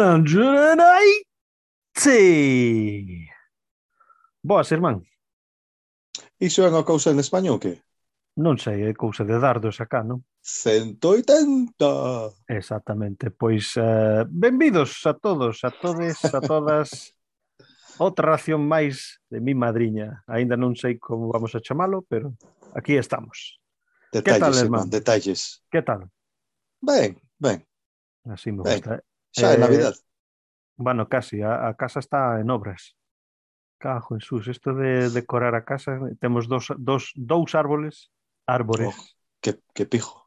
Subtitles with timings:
[0.00, 1.28] 180!
[4.40, 5.04] Boas, irmán.
[6.40, 7.84] Iso é unha cousa en español que?
[8.40, 10.24] Non sei, é cousa de dardos acá, non?
[10.40, 12.48] 180!
[12.48, 16.88] Exactamente, pois uh, benvidos a todos, a todes, a todas
[18.00, 22.32] Outra ración máis de mi madriña Ainda non sei como vamos a chamalo, pero
[22.72, 23.60] aquí estamos
[24.08, 24.88] Detalles, que tal, irmán?
[24.88, 26.08] Detalles Que tal?
[26.80, 27.60] Ben, ben
[28.24, 28.80] Así me ben.
[28.80, 29.09] gusta eh.
[29.32, 29.94] Xa eh, Navidad.
[30.76, 32.96] Bueno, casi, a, a casa está en obras.
[33.78, 38.12] Cajo, Jesús, isto de decorar a casa, temos dos, dos, dous árboles,
[38.46, 38.88] árbores.
[38.88, 39.04] Oh,
[39.40, 40.26] que, que pijo.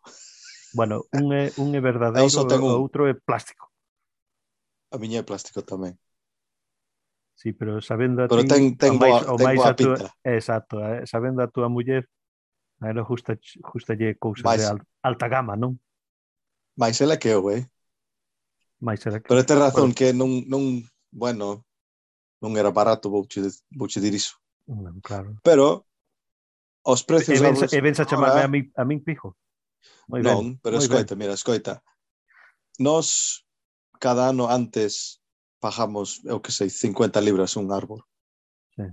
[0.73, 2.73] Bueno, un é, un é verdadeiro, tengo...
[2.73, 3.69] o outro é plástico.
[4.89, 5.97] A miña é plástico tamén.
[7.37, 8.49] Sí, pero sabendo a pero ti...
[8.49, 12.09] Ten, ten o máis, boa, o máis a tua, Exacto, eh, sabendo a tua muller,
[12.81, 15.77] a ela justa, justa lle cousas Mais, de alta gama, non?
[16.77, 17.69] Mais ela que eu, eh?
[18.83, 19.31] Mais será que...
[19.31, 21.63] Pero ten razón que non, non, bueno,
[22.43, 24.35] non era barato, vouche, vouche dir iso.
[24.67, 25.39] Non, claro.
[25.39, 25.87] Pero
[26.83, 27.39] os precios...
[27.39, 28.51] E vens, e vens a chamarme ahora...
[28.51, 29.39] a, min, a min pijo.
[30.11, 31.79] Moi non, ben, pero escoita, mira, escoita.
[32.83, 33.47] Nos
[34.03, 35.23] cada ano antes
[35.63, 38.03] pagamos, eu que sei, 50 libras un árbol.
[38.75, 38.83] Sí.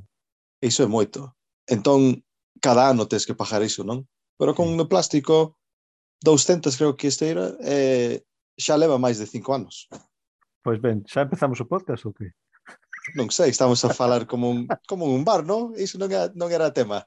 [0.63, 1.35] Iso é moito.
[1.67, 2.23] Entón,
[2.63, 4.07] cada ano tens que pagar iso, non?
[4.39, 4.79] Pero con sí.
[4.79, 5.59] no plástico,
[6.23, 8.23] 200 creo que este era, é
[8.61, 9.89] xa leva máis de cinco anos.
[10.61, 12.37] Pois ben, xa empezamos o podcast ou que?
[13.17, 15.73] Non sei, estamos a falar como un, como un bar, non?
[15.81, 17.01] Iso non era, non era tema.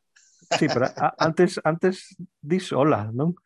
[0.57, 3.37] Sí, pero a, antes, antes dis hola, non?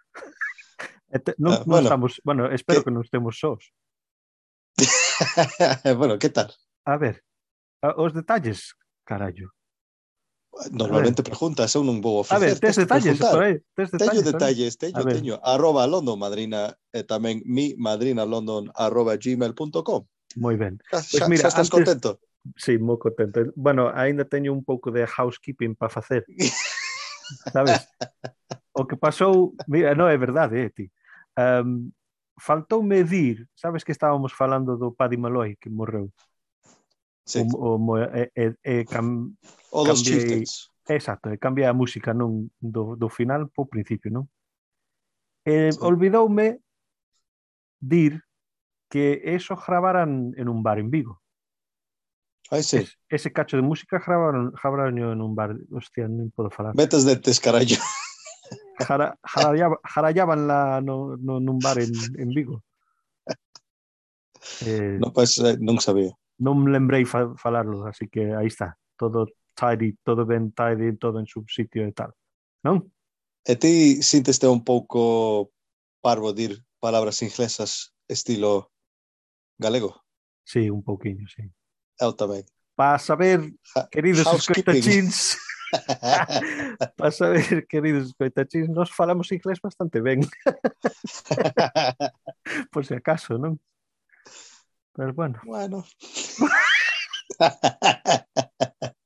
[1.12, 3.76] Et, non, ah, bueno, non estamos, bueno, espero que, que non estemos sós.
[6.00, 6.56] bueno, que tal?
[6.88, 7.24] A ver,
[7.84, 9.57] os detalles, carallo.
[10.72, 12.38] Normalmente preguntas, eu non vou ofrecer.
[12.38, 13.62] A ver, tes detalles, por aí.
[13.78, 15.36] Tes detalles, teño detalles, teño, teño.
[15.44, 20.02] Arroba London Madrina e tamén mi madrina london arroba gmail.com.
[20.38, 20.82] Moi ben.
[20.90, 22.10] Xa, pues xa, mira, xa estás antes, contento?
[22.58, 23.54] Sí, moi contento.
[23.54, 26.26] Bueno, aínda teño un pouco de housekeeping para facer.
[27.54, 27.88] Sabes?
[28.74, 30.86] O que pasou, mira, non é verdade, eh, ti.
[31.38, 31.92] Um,
[32.40, 36.14] faltou medir, sabes que estábamos falando do Paddy Malloy que morreu.
[37.26, 37.44] Sí.
[37.58, 39.34] O, o, e, e, e cam,
[39.72, 40.72] O dos cambiei, Chieftains.
[40.88, 44.26] Exacto, cambia a música non do, do final po principio, non?
[45.44, 45.80] Eh, sí.
[45.84, 46.60] Olvidoume
[47.80, 48.24] dir
[48.88, 51.22] que eso gravaran en un bar en Vigo.
[52.50, 52.78] Ai, sí.
[52.78, 55.56] Es, ese cacho de música gravaron, gravaron en un bar.
[55.72, 56.72] Hostia, non podo falar.
[56.76, 57.76] Metas de tes, carallo.
[58.80, 62.64] Jara, jarallaba, jarallaban la, no, no, nun bar en, en Vigo.
[64.64, 66.16] Eh, no, pues, eh, non sabía.
[66.40, 68.78] Non me lembrei fa, falarlo, así que aí está.
[68.96, 72.14] Todo tidy, todo ben tidy, todo en subsitio e tal,
[72.62, 72.86] non?
[73.42, 75.50] E ti sinteste un pouco
[76.02, 78.72] parvo dir palabras inglesas estilo
[79.58, 80.06] galego?
[80.46, 81.50] Sí, un pouquiño, sí.
[82.00, 82.46] Eu tamén.
[82.78, 83.42] Para saber,
[83.90, 85.42] queridos escoitachins,
[86.98, 90.22] para saber, queridos escoitachins, nos falamos inglés bastante ben.
[92.72, 93.60] Por si acaso, non?
[94.94, 95.42] Pero bueno.
[95.44, 95.84] Bueno.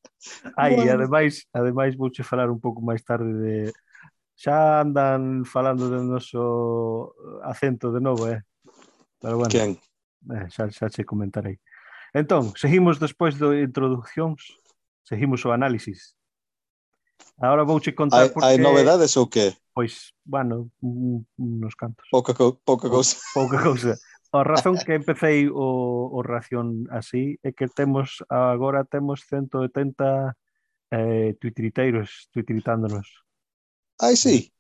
[0.58, 0.92] Ai, bueno.
[0.94, 3.56] ademais, ademais vouche falar un pouco máis tarde de
[4.36, 7.14] xa andan falando do noso
[7.46, 8.42] acento de novo, eh.
[9.22, 9.54] Pero bueno.
[9.54, 9.78] Quen?
[10.34, 11.62] Eh, xa, xa che comentarei.
[12.14, 14.58] Entón, seguimos despois do introduccións,
[15.06, 16.18] seguimos o análisis.
[17.38, 18.46] Agora vouche contar hai, porque...
[18.46, 19.56] Hai novedades ou que?
[19.74, 22.10] Pois, bueno, unos cantos.
[22.12, 23.16] Pouca, co pouca cousa.
[23.34, 23.96] Pouca cousa.
[24.32, 30.36] A razón que empecéi o, o ración así é que temos agora temos 180
[30.92, 33.24] eh, tuitriteiros tuitritándonos.
[34.00, 34.52] Ai, sí.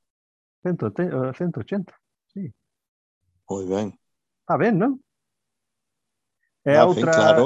[0.63, 1.95] 180, 180 eh,
[2.27, 2.43] sí.
[3.49, 3.87] Moi ben.
[4.43, 4.99] Está ben, non?
[6.63, 7.11] É ah, outra...
[7.11, 7.45] Ben, claro.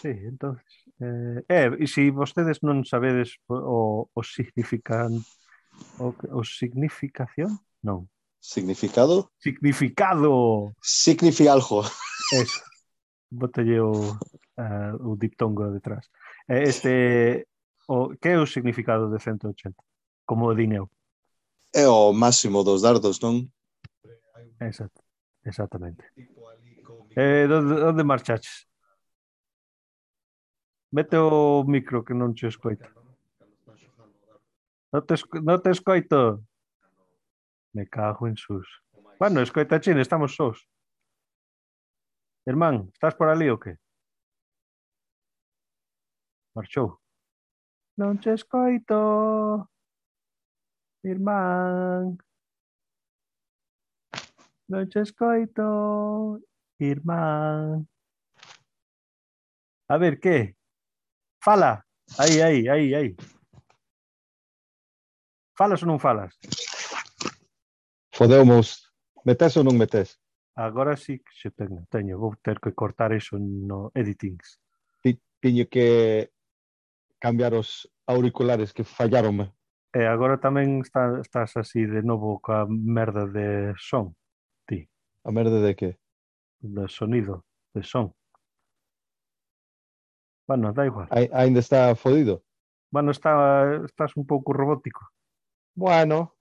[0.00, 0.64] Sí, entonces...
[1.00, 5.18] Eh, eh, e se vostedes non sabedes o, o significan
[5.98, 8.06] o, o significación, non.
[8.44, 9.32] Significado?
[9.38, 10.74] Significado!
[10.82, 11.80] Signifialjo.
[12.30, 12.60] Eso.
[13.30, 14.18] Botelle o,
[14.58, 16.10] uh, o diptongo detrás.
[16.46, 17.48] Eh, este,
[17.88, 19.74] o, que é o significado de 180?
[20.26, 20.90] Como o dineu?
[21.72, 23.48] É o máximo dos dardos, non?
[24.60, 25.00] Exacto,
[25.42, 26.04] exactamente.
[27.16, 28.68] Eh, onde, onde marchaches?
[30.92, 32.92] Mete o micro que non che escoito.
[34.92, 36.44] Non te, esco, non te escoito.
[37.74, 38.66] Me cago en sus.
[39.18, 40.68] Bueno, escoita chin, estamos sós.
[42.46, 43.76] Hermán, estás por ali ou que?
[46.54, 47.00] Marchou.
[47.98, 49.66] Non te escoito.
[51.02, 52.18] Irmán.
[54.70, 56.40] Non escoito.
[56.78, 57.88] Irmán.
[59.88, 60.54] A ver, que?
[61.42, 61.84] Fala.
[62.18, 63.16] Aí, aí, aí, aí.
[65.58, 66.34] Falas ou non falas?
[68.14, 68.94] Fodeu-mouse.
[69.26, 70.22] Metes ou non metes?
[70.54, 72.14] Agora sí que se teño, teño.
[72.14, 74.62] Vou ter que cortar iso no editings.
[75.02, 76.30] Ti, tiño que
[77.18, 79.50] cambiar os auriculares que fallaronme.
[79.90, 84.14] E agora tamén está, estás así de novo ca merda de son,
[84.66, 84.86] ti.
[85.26, 85.98] A merda de que?
[86.62, 87.42] De sonido,
[87.74, 88.14] de son.
[90.46, 91.08] Bueno, da igual.
[91.10, 92.44] Ainda está fodido?
[92.90, 95.02] Bueno, está, estás un pouco robótico.
[95.74, 96.33] Bueno,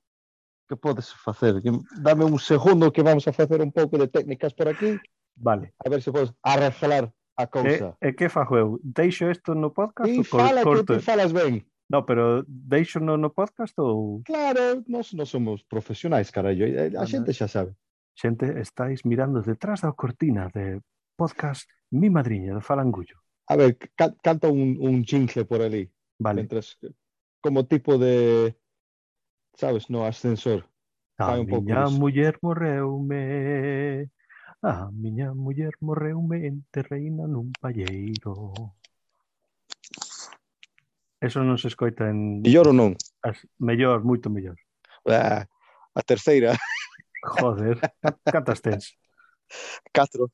[0.73, 1.61] que podes facer?
[2.01, 4.97] Dame un segundo que vamos a facer un pouco de técnicas por aquí.
[5.35, 5.73] Vale.
[5.85, 7.97] A ver se podes arreglar a cousa.
[8.01, 8.79] E, e que fajo eu?
[8.81, 10.09] Deixo isto no podcast?
[10.09, 10.93] E fala corto?
[10.93, 11.65] que ti falas ben.
[11.89, 14.21] No, pero deixo no, no podcast ou...
[14.25, 16.65] Claro, nós non somos profesionais, carallo.
[16.65, 17.77] Eh, a xente xa sabe.
[18.17, 20.81] Xente, estáis mirando detrás da cortina de
[21.13, 23.21] podcast Mi Madriña, do Falangullo.
[23.45, 25.85] A ver, ca canta un, un jingle por ali.
[26.17, 26.41] Vale.
[26.41, 26.77] Mientras,
[27.41, 28.57] como tipo de
[29.55, 30.65] sabes, no ascensor.
[31.17, 31.99] A un pouco miña iso.
[31.99, 34.09] muller morreume,
[34.61, 38.53] a miña muller morreume enterreina nun palleiro.
[41.21, 42.43] Eso non se escoita en...
[42.43, 42.91] Mellor ou non?
[43.23, 43.39] As...
[43.61, 44.57] Mellor, moito mellor.
[45.07, 45.45] Ah,
[45.95, 46.57] a terceira.
[47.39, 47.79] Joder,
[48.27, 48.97] cantas tens?
[49.93, 50.33] Catro.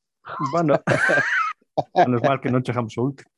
[0.50, 0.80] Bueno,
[1.94, 3.30] menos mal que non chegamos ao último.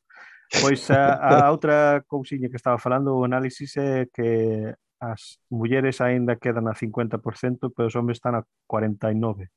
[0.62, 6.38] Pois a, a outra cousiña que estaba falando, o análisis é que as mulleres aínda
[6.38, 9.50] quedan a 50%, pero os homes están a 49.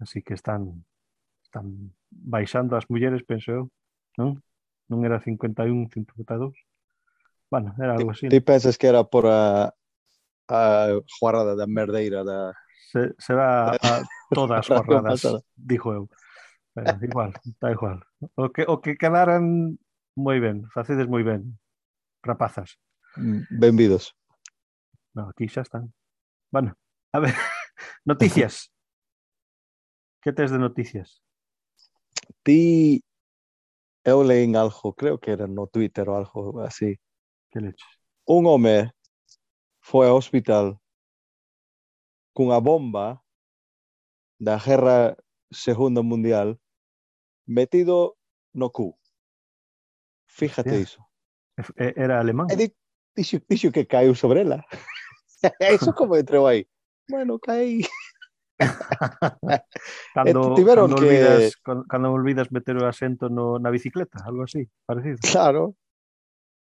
[0.00, 0.84] Así que están
[1.44, 3.62] están baixando as mulleres, penso eu,
[4.16, 4.40] non?
[4.88, 6.56] Non era 51, 52.
[7.52, 8.32] Bueno, era algo así.
[8.32, 9.70] Ti pensas que era por a
[10.48, 12.54] a juarada da merdeira da
[12.90, 13.76] se, será a
[14.34, 15.20] todas as juarradas,
[15.52, 16.04] dixo eu.
[16.72, 18.00] Pero igual, está igual.
[18.36, 19.76] O que o que quedaran
[20.16, 21.56] moi ben, facedes moi ben,
[22.24, 22.80] rapazas.
[23.16, 24.16] Mm, benvidos.
[25.16, 25.94] No, aquí ya están.
[26.52, 26.76] Bueno,
[27.12, 27.32] a ver,
[28.04, 28.70] noticias.
[30.20, 31.22] ¿Qué test de noticias?
[32.42, 33.02] Ti,
[34.04, 36.96] yo leí en algo, creo que era no Twitter o algo así.
[37.50, 37.88] ¿Qué leches?
[38.26, 38.92] Un hombre
[39.80, 40.78] fue al hospital
[42.34, 43.24] con una bomba
[44.38, 45.16] de la guerra
[45.50, 46.60] segunda mundial
[47.46, 48.18] metido
[48.52, 48.98] no cu.
[50.26, 51.08] Fíjate eso.
[51.56, 52.48] E, e, era alemán.
[52.50, 52.74] E
[53.72, 54.66] que cayó sobre ella.
[55.60, 56.66] Eso es como entró ahí.
[57.08, 57.84] Bueno, caí.
[60.14, 61.08] cando, eh, tiveron cando, que...
[61.08, 65.18] olvidas, cando, cando olvidas meter o asento no, na bicicleta, algo así, parecido.
[65.20, 65.76] Claro.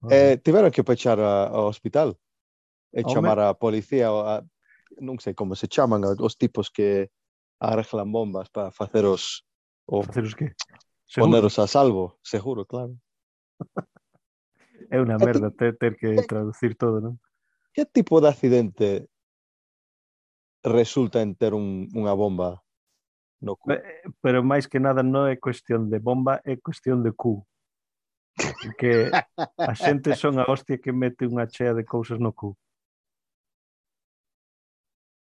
[0.03, 0.09] Oh.
[0.11, 2.17] Eh, tiveron que pechar a, ao hospital
[2.95, 3.13] e Home.
[3.13, 4.41] chamar a policía, a,
[5.03, 7.11] non sei como se chaman os tipos que
[7.61, 9.45] arreglan bombas para facer os...
[9.91, 10.55] O, facer os que?
[11.11, 12.95] Poneros a salvo, seguro, claro.
[14.95, 17.19] é unha merda ter, ter que traducir todo, non?
[17.73, 19.09] que tipo de accidente
[20.63, 22.61] resulta en ter un, unha bomba
[23.41, 23.73] no cu?
[23.73, 27.45] Eh, pero máis que nada non é cuestión de bomba, é cuestión de cu.
[28.77, 32.57] Que a xente son a hostia que mete unha chea de cousas no cu.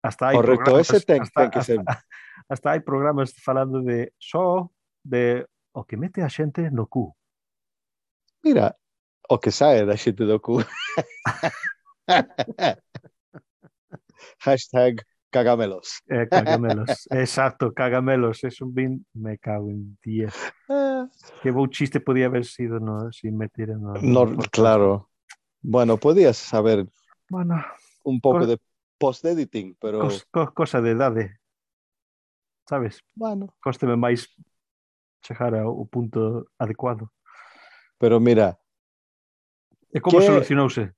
[0.01, 1.79] Hasta hai Correcto, programas, ese ten, hasta, ten que ser.
[1.85, 2.05] Hasta,
[2.49, 4.69] hasta hai programas falando de só
[5.05, 5.45] de
[5.77, 7.13] o que mete a xente no cu.
[8.45, 8.77] Mira,
[9.29, 10.65] o que sae da xente do cu.
[14.41, 16.03] Hashtag cagamelos.
[16.09, 17.07] Eh, cagamelos.
[17.11, 18.43] Exacto, cagamelos.
[18.45, 20.35] Es un bin, me cago en 10.
[20.69, 21.07] Ah,
[21.43, 25.09] Que bo chiste podía haber sido no, si metiera no, no, no claro.
[25.63, 26.87] Bueno, podías saber
[27.29, 27.63] Bueno,
[28.03, 28.59] un pouco Co- de
[28.99, 31.39] post-editing, pero cos, cos, cosa de edade.
[32.69, 33.03] Sabes?
[33.15, 33.55] bueno.
[33.63, 34.29] Cósteme máis
[35.23, 37.11] chegar ao punto adecuado.
[37.99, 38.57] Pero mira,
[39.93, 40.95] E como Que- solucionouse?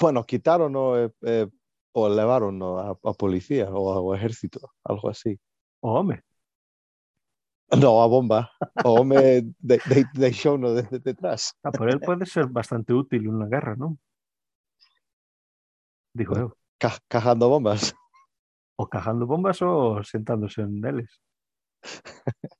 [0.00, 1.46] bueno, quitaron eh, eh,
[1.92, 5.38] o, eh, elevaron a, a, policía o a, ejército, algo así.
[5.80, 6.24] Oh, hombre.
[7.76, 8.50] No, a bomba.
[8.84, 11.54] O hombre, de, show no desde detrás.
[11.62, 13.98] Ah, pero él puede ser bastante útil en una guerra, ¿no?
[16.14, 16.56] Dijo yo.
[17.08, 17.94] Cajando bombas.
[18.76, 21.20] O cajando bombas o sentándose en deles.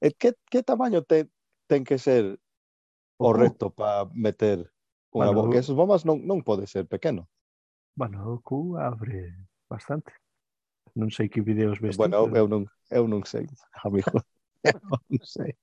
[0.00, 1.28] Eh, ¿Qué, tamaño te,
[1.66, 2.38] que ser
[3.16, 4.70] correcto para meter
[5.16, 7.24] Unha bueno, que esas bombas non, non pode ser pequeno.
[7.96, 9.32] Bueno, o cu abre
[9.64, 10.12] bastante.
[10.92, 11.96] Non sei que videos ves.
[11.96, 12.36] Bueno, pero...
[12.36, 13.48] eu non, eu non sei,
[13.88, 14.20] amigo.
[14.68, 14.76] eu
[15.08, 15.56] non sei.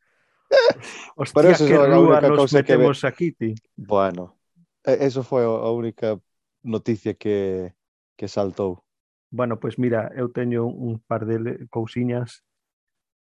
[1.14, 3.54] Hostia, pero eso que é a única cousa que vemos aquí, ti.
[3.78, 4.42] Bueno,
[4.82, 6.18] eso foi a única
[6.66, 7.78] noticia que,
[8.18, 8.82] que saltou.
[9.30, 12.42] Bueno, pois pues mira, eu teño un par de cousiñas.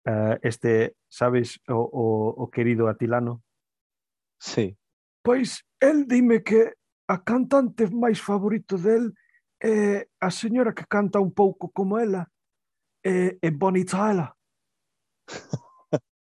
[0.09, 2.05] Uh, este, sabes, o, o,
[2.41, 3.45] o querido Atilano?
[4.41, 4.81] Sí.
[5.23, 6.75] Pois el dime que
[7.09, 9.14] a cantante máis favorito del
[9.62, 12.26] é a señora que canta un pouco como ela,
[13.05, 14.35] é, é Bonnie Tyler.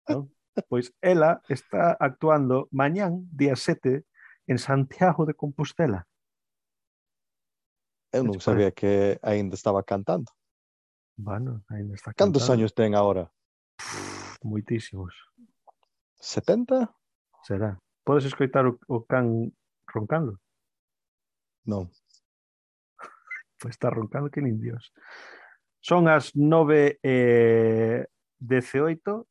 [0.09, 0.31] ¿No?
[0.69, 4.07] Pois ela está actuando mañán, día 7,
[4.47, 6.07] en Santiago de Compostela.
[8.15, 10.31] Eu non sabía que aínda estaba cantando.
[11.19, 12.39] Bueno, aínda está cantando.
[12.39, 13.27] Cantos años ten agora?
[14.47, 15.11] Moitísimos.
[16.23, 16.95] 70?
[17.43, 17.75] Será.
[18.05, 19.51] Podes escoitar o, o can
[19.89, 20.39] roncando?
[21.65, 21.89] Non.
[23.59, 24.93] Pois está roncando que nin Dios.
[25.81, 28.05] Son as 9 e
[28.37, 29.25] 18,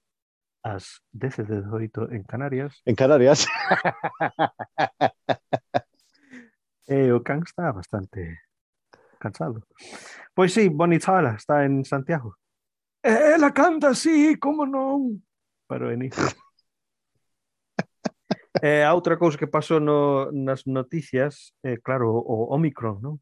[0.65, 3.45] as 10 e 18 en Canarias, En Canarias?
[6.89, 8.41] e o can está bastante
[9.21, 9.61] cansado.
[10.33, 12.37] Pois sí, Bonitala está en Santiago.
[13.03, 15.21] Ela canta así, como non?
[15.67, 16.09] Pero en
[18.61, 23.15] eh, a outra cousa que pasou no, nas noticias, eh, claro, o Omicron, non?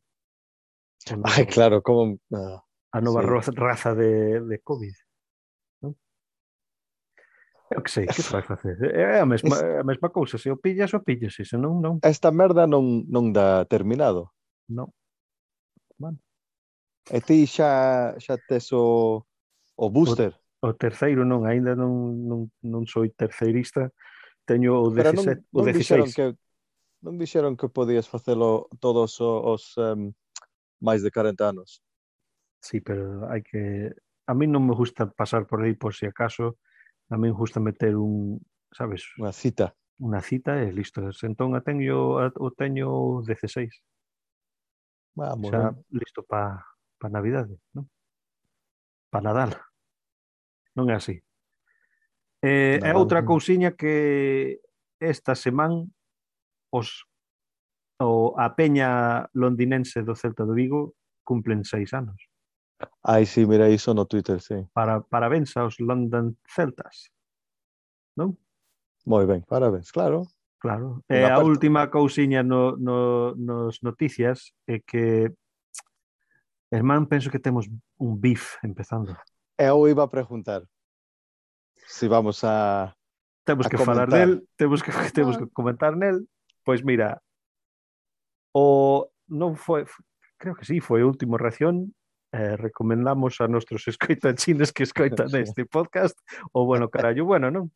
[1.23, 2.19] Ai, claro, como...
[2.29, 2.59] Uh,
[2.91, 3.51] a nova sí.
[3.55, 4.95] raza de, de COVID.
[5.81, 5.95] Non?
[7.71, 8.75] Eu que sei, que vai facer?
[8.83, 9.63] Eh, é a mesma, es...
[9.63, 12.03] a mesma cousa, se o pillas, o pillas, se non, non.
[12.03, 14.35] Esta merda non, non dá terminado.
[14.67, 14.91] Non.
[15.95, 16.19] Bueno.
[17.07, 19.23] E ti xa, xa tes o,
[19.79, 20.35] o booster?
[20.59, 23.89] O, o terceiro non, aínda non, non, non soy terceirista,
[24.51, 25.79] teño o 17, non, non o 16.
[25.79, 26.25] Dixeron que,
[26.99, 30.11] non dixeron que podías facelo todos os, os um,
[30.83, 31.79] máis de 40 anos.
[32.59, 33.95] Sí, pero hai que...
[34.27, 36.59] A mí non me gusta pasar por aí por si acaso.
[37.09, 38.43] A mí me gusta meter un,
[38.75, 39.07] sabes?
[39.15, 39.73] Unha cita.
[39.97, 41.01] Unha cita e listo.
[41.23, 43.71] Entón, a teño, a, o teño 16.
[45.15, 45.83] Vamos, xa, ben.
[45.89, 46.63] listo para
[47.01, 47.89] pa Navidade, non?
[49.09, 49.51] Para Nadal.
[50.77, 51.19] Non é así.
[52.41, 54.59] Eh, e outra cousiña que
[54.97, 55.85] esta semana
[56.73, 57.05] os
[58.01, 62.17] o a peña londinense do Celta de Vigo cumplen seis anos.
[63.05, 64.57] Ai, sí, mira iso no Twitter, sí.
[64.73, 67.13] Para, parabéns aos London Celtas.
[68.17, 68.33] Non?
[69.05, 70.25] Moi ben, parabéns, claro.
[70.57, 71.05] Claro.
[71.05, 71.45] E eh, a parte...
[71.45, 75.29] última cousiña no, no, nos noticias é que
[76.71, 77.67] Hermán, penso que temos
[77.97, 79.17] un bif empezando.
[79.57, 80.63] Eu iba a preguntar
[81.87, 82.95] si vamos a
[83.43, 85.53] Temos que a falar del, temos que temos que ah.
[85.53, 86.27] comentar nel.
[86.63, 87.21] Pois mira,
[88.53, 89.85] o non foi
[90.37, 91.93] creo que sí, foi a último reacción
[92.31, 95.37] eh, recomendamos a nuestros escoitachines que escoitan sí.
[95.37, 96.17] este podcast
[96.53, 97.73] o bueno, carallo, bueno, non?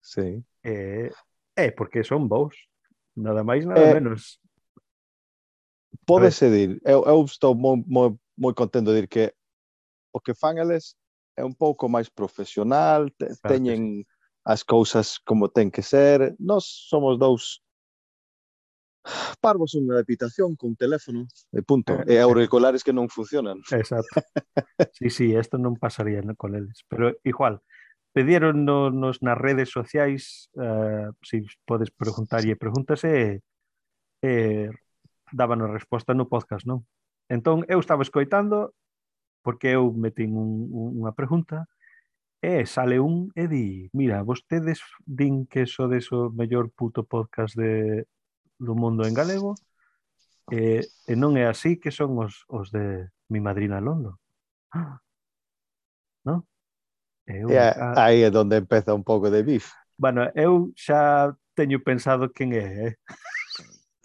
[0.00, 0.42] Sí.
[0.62, 1.10] Eh,
[1.56, 2.54] eh, porque son vos,
[3.14, 4.38] nada máis, nada eh, menos.
[6.06, 9.34] Pode decir, dir, eu, eu estou moi, moi, moi contento de dir que
[10.14, 10.96] o que fan eles
[11.36, 14.06] é un pouco máis profesional, te, claro teñen sí.
[14.44, 16.34] as cousas como ten que ser.
[16.38, 17.62] Nós somos dous
[19.42, 21.98] parvos unha habitación con teléfono e punto.
[22.06, 22.22] Eh, e eh.
[22.22, 23.58] auriculares que non funcionan.
[23.70, 24.22] Exacto.
[24.98, 26.86] Sí, sí, isto non pasaría no, con eles.
[26.86, 27.58] Pero igual,
[28.14, 33.24] pediron nos nas redes sociais uh, se si podes preguntarlle pregúntase e,
[34.22, 34.30] e
[35.32, 36.86] dábanos resposta no podcast, non?
[37.26, 38.76] Entón, eu estaba escoitando
[39.42, 41.66] porque eu metín un, un, unha pregunta
[42.42, 48.06] e sale un e di mira, vostedes din que sodes o mellor puto podcast de,
[48.58, 49.54] do mundo en galego
[50.50, 54.18] e, e non é así que son os, os de mi madrina Londo
[54.74, 55.02] ah,
[56.26, 56.46] non?
[57.26, 58.10] Eu, e a, a...
[58.10, 62.66] aí é onde empeza un pouco de bif bueno, eu xa teño pensado quen é
[62.66, 62.92] eh?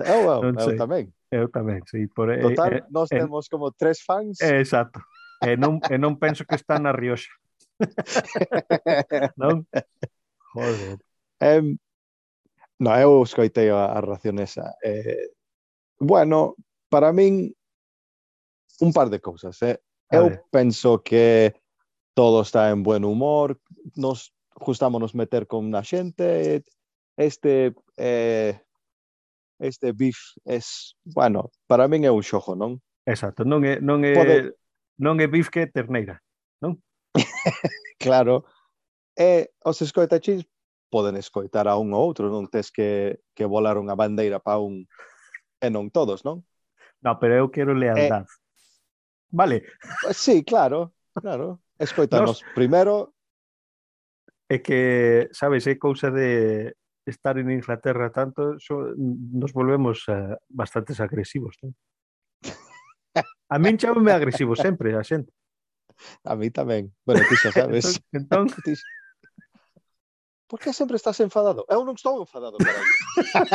[0.01, 2.08] eu, eu, eu tamén Eu tamén, sí.
[2.08, 4.39] Por, Total, eh, nós eh, temos como tres fans.
[4.39, 5.03] Eh, exacto.
[5.41, 7.32] Eh, e non, e eh, non penso que está na Rioxa.
[9.41, 9.65] non?
[10.53, 10.98] Joder.
[11.41, 11.77] Um,
[12.79, 14.74] no, eu escoitei a, a ración esa.
[14.84, 15.34] Eh,
[16.00, 16.56] bueno,
[16.89, 17.53] para min
[18.82, 19.62] un par de cousas.
[19.62, 19.79] Eh.
[20.10, 21.53] Eu penso que
[22.13, 23.60] todo está en buen humor,
[23.96, 26.63] nos justámonos meter con na xente,
[27.17, 28.62] este eh,
[29.60, 32.82] este beef es, bueno, para min é un xojo, non?
[33.06, 34.38] Exacto, non é, non é Pode
[34.97, 36.21] non é bifque, é terneira,
[36.61, 36.81] non?
[38.03, 38.45] claro.
[39.17, 40.45] E os escoitachis
[40.89, 44.85] poden escoitar a un ou outro, non tes que, que volar unha bandeira pa un
[45.61, 46.45] e non todos, non?
[47.01, 48.25] Non, pero eu quero lealdad.
[48.25, 48.45] Eh,
[49.29, 49.63] Vale.
[50.13, 51.59] Sí, claro, claro.
[51.77, 52.53] Escoitanos Nos...
[52.55, 53.13] primeiro.
[54.49, 56.71] É que, sabes, é cousa de
[57.03, 61.75] estar en Inglaterra tanto, so, nos volvemos uh, bastantes agresivos, non?
[63.50, 65.31] A min chamame agresivo sempre, a xente.
[66.24, 66.93] A mí tamén.
[67.05, 67.97] Bueno, ti xa sabes.
[68.17, 68.75] entón, entón...
[68.75, 68.86] Xa...
[70.47, 71.67] Por que sempre estás enfadado?
[71.67, 72.88] Eu non estou enfadado, carai.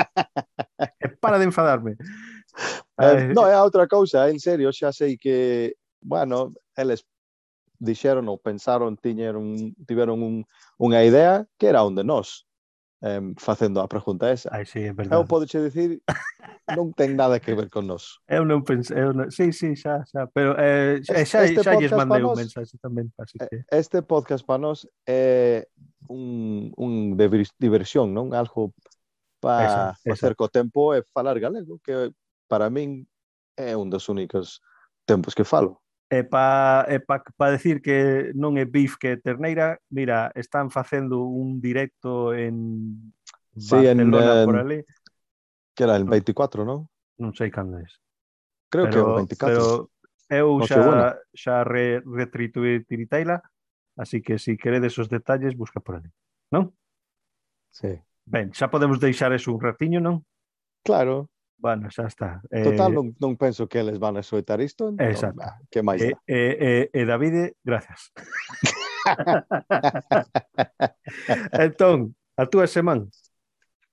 [1.25, 1.97] para de enfadarme.
[3.00, 5.73] Eh, eh non, é outra cousa, en serio, xa sei que,
[6.04, 7.09] bueno, eles
[7.81, 10.45] dixeron ou pensaron, tiñeron, tiveron un,
[10.76, 12.45] unha idea que era onde nós
[13.02, 14.49] em, facendo a pregunta esa.
[14.52, 15.21] Ai, sí, é verdade.
[15.21, 16.00] Eu podeche dicir,
[16.78, 18.23] non ten nada que ver con nós.
[18.30, 19.28] Eu non pensei, eu non...
[19.35, 22.78] Sí, sí, xa, xa, pero eh, xa, xa, este xa, xa lles mandei un mensaxe
[22.78, 23.11] tamén.
[23.18, 23.66] Así que...
[23.66, 25.66] Este podcast para nós é
[26.06, 27.26] un, un de
[27.59, 28.30] diversión, non?
[28.30, 28.71] Algo
[29.42, 32.14] para facer co tempo e falar galego, que
[32.47, 33.02] para min
[33.59, 34.62] é un dos únicos
[35.02, 35.82] tempos que falo.
[36.12, 40.69] E pa, e pa, pa decir que non é beef que é terneira, mira, están
[40.69, 43.16] facendo un directo en
[43.57, 44.85] sí, Barcelona en, por ali.
[45.73, 46.12] Que era el mm.
[46.37, 46.85] 24, non?
[47.16, 47.88] Non sei cando é.
[48.69, 49.49] Creo pero, que é o 24.
[49.49, 49.64] Pero
[50.28, 51.09] eu xa, Nochebuena.
[51.33, 53.40] xa re, retrituiteila,
[53.97, 56.12] así que se si queredes os detalles, busca por ali,
[56.52, 56.76] non?
[57.73, 57.97] Sí.
[58.28, 60.28] Ben, xa podemos deixar eso un ratiño, non?
[60.85, 61.32] Claro,
[61.62, 62.42] Bueno, xa está.
[62.50, 64.90] Eh, Total, non, non penso que eles van a soitar isto.
[64.90, 65.38] Entón, exacto.
[65.38, 66.19] Bah, que máis eh, da?
[66.26, 68.11] Eh, eh, eh, Davide, gracias.
[71.54, 73.07] entón, a túa semana.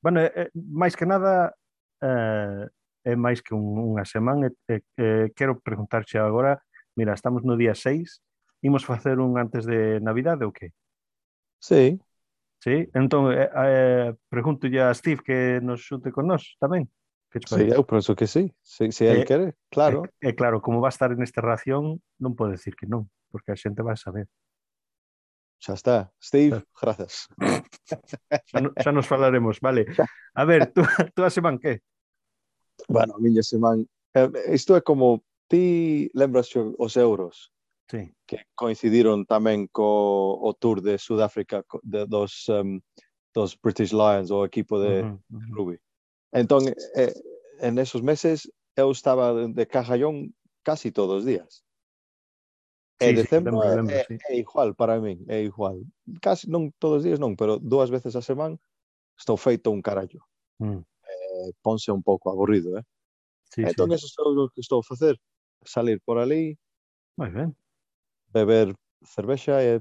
[0.01, 1.53] Bueno, eh, eh, máis que nada,
[2.01, 2.65] eh,
[3.05, 4.49] é máis que un, unha semana.
[4.65, 6.58] Eh, eh, quero preguntarche agora,
[6.97, 8.17] mira, estamos no día 6,
[8.65, 10.73] imos facer un antes de Navidade ou que?
[11.62, 12.01] Sí.
[12.65, 16.89] Sí, entón, eh, eh, pregunto a Steve que nos xunte con nós tamén.
[17.29, 20.03] Sí, eu penso que sí, se, se ele eh, quere, claro.
[20.17, 23.53] E, eh, claro, como va a estar nesta ración, non pode decir que non, porque
[23.53, 24.25] a xente vai saber.
[25.61, 25.97] Xa está.
[26.17, 26.65] Steve, claro.
[26.81, 27.29] grazas.
[28.49, 29.85] xa, no, xa nos falaremos, vale.
[30.33, 30.81] A ver, tú,
[31.13, 31.85] tú a semana que?
[32.89, 33.85] Bueno, a miña semana...
[34.17, 35.21] Eh, isto é como...
[35.49, 37.51] Ti lembras os euros?
[37.89, 38.13] Sí.
[38.29, 42.77] Que coincidiron tamén co o tour de Sudáfrica de, dos, um,
[43.33, 45.53] dos British Lions, o equipo de uh -huh, uh -huh.
[45.57, 45.77] rugby.
[46.31, 47.13] Entón, eh,
[47.59, 51.65] en esos meses, eu estaba de Cajallón casi todos os días.
[52.99, 54.17] E sí, decembro sí, lembro, é, sí.
[54.27, 55.79] é igual para min, é igual.
[56.21, 58.59] Casi, non todos os días non, pero dúas veces a semana
[59.15, 60.27] estou feito un carallo.
[60.59, 60.83] Mm.
[60.83, 62.83] Eh, ponse un pouco aburrido, eh?
[63.49, 63.95] Sí, entón, sí.
[63.95, 65.15] eso é o que estou a facer.
[65.63, 66.59] Salir por ali,
[67.15, 67.55] Moi ben.
[68.31, 69.79] beber cervexa e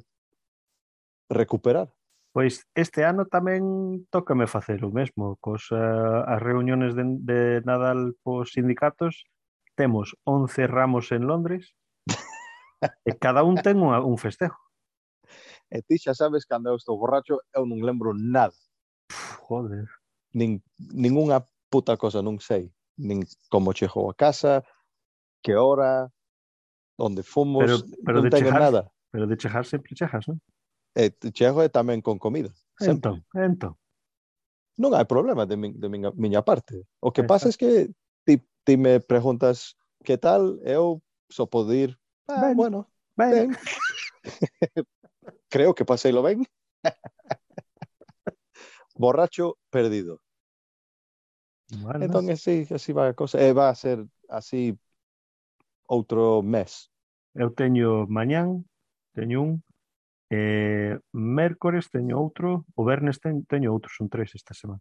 [1.31, 1.91] recuperar.
[2.33, 8.15] Pois este ano tamén tócame facer o mesmo, cos uh, as reuniones de, de Nadal
[8.21, 9.25] pos sindicatos,
[9.75, 11.73] temos 11 ramos en Londres,
[13.09, 14.61] e cada un ten unha, un festejo.
[15.73, 18.57] E ti xa sabes cando eu estou borracho, eu non lembro nada.
[19.09, 19.89] Pff, joder.
[20.37, 22.69] Nin, Ninguna puta cosa non sei.
[23.01, 24.65] Nin como chegou a casa,
[25.41, 26.13] que hora,
[26.99, 28.83] onde fomos, pero, pero non de tengo chejar, nada.
[29.13, 30.41] Pero de chejar sempre chejas, non?
[30.99, 32.51] E chego é tamén con comida.
[32.75, 33.15] Sempre.
[33.15, 33.73] Entón, entón.
[34.83, 36.83] Non hai problema de, min, de miña, miña parte.
[36.99, 37.31] O que Exacto.
[37.31, 37.71] pasa é que
[38.27, 38.35] ti,
[38.67, 40.99] ti me preguntas que tal, eu
[41.31, 41.95] só podo ir,
[42.27, 42.59] ah, Ben.
[42.59, 43.49] bueno, Ben, ben.
[45.51, 46.43] Creo que paseilo ben.
[48.99, 50.19] Borracho perdido.
[51.79, 53.39] bueno, Entón, así, así vai a cosa.
[53.39, 54.75] E va a ser así
[55.87, 56.91] outro mes.
[57.39, 58.67] eu teño mañán,
[59.15, 59.51] teño un,
[60.31, 64.81] Eh, mércores teño outro, o vernes ten, teño outro, son tres esta semana.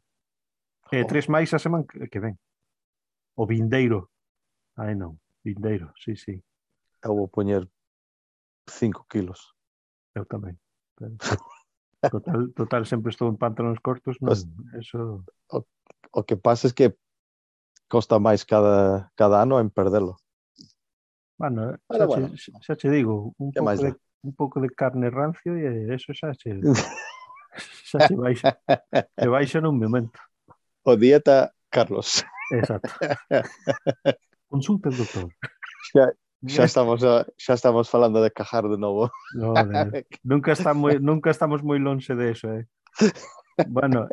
[0.91, 1.07] Eh, oh.
[1.07, 2.35] tres máis a semana que, que ven.
[3.35, 4.11] O vindeiro.
[4.75, 6.35] Ai non, vindeiro, sí, sí.
[7.03, 7.63] Eu vou poñer
[8.67, 9.55] 5 kilos.
[10.15, 10.59] Eu tamén.
[10.95, 11.15] Pero...
[11.97, 14.45] Total, total sempre estou en pantalóns cortos, non, pues,
[14.77, 15.25] eso...
[15.49, 15.65] O,
[16.13, 16.93] o que pasa é es que
[17.89, 20.21] costa máis cada, cada ano en perdelo.
[21.41, 25.09] Bueno, Pero xa, bueno, xa, xa che digo, un pouco de, un pouco de carne
[25.09, 26.57] rancio e eso xa se
[27.89, 28.57] xa se baixa
[29.17, 30.19] se baixa nun momento.
[30.83, 32.23] O dieta Carlos.
[32.51, 32.89] Exacto.
[34.51, 35.27] Consulta el doctor.
[35.91, 36.15] Xa,
[36.47, 39.11] xa estamos a, xa estamos falando de cajar de novo.
[39.35, 42.65] No, de, nunca está moi, nunca estamos moi longe de eso eh.
[43.67, 44.07] Bueno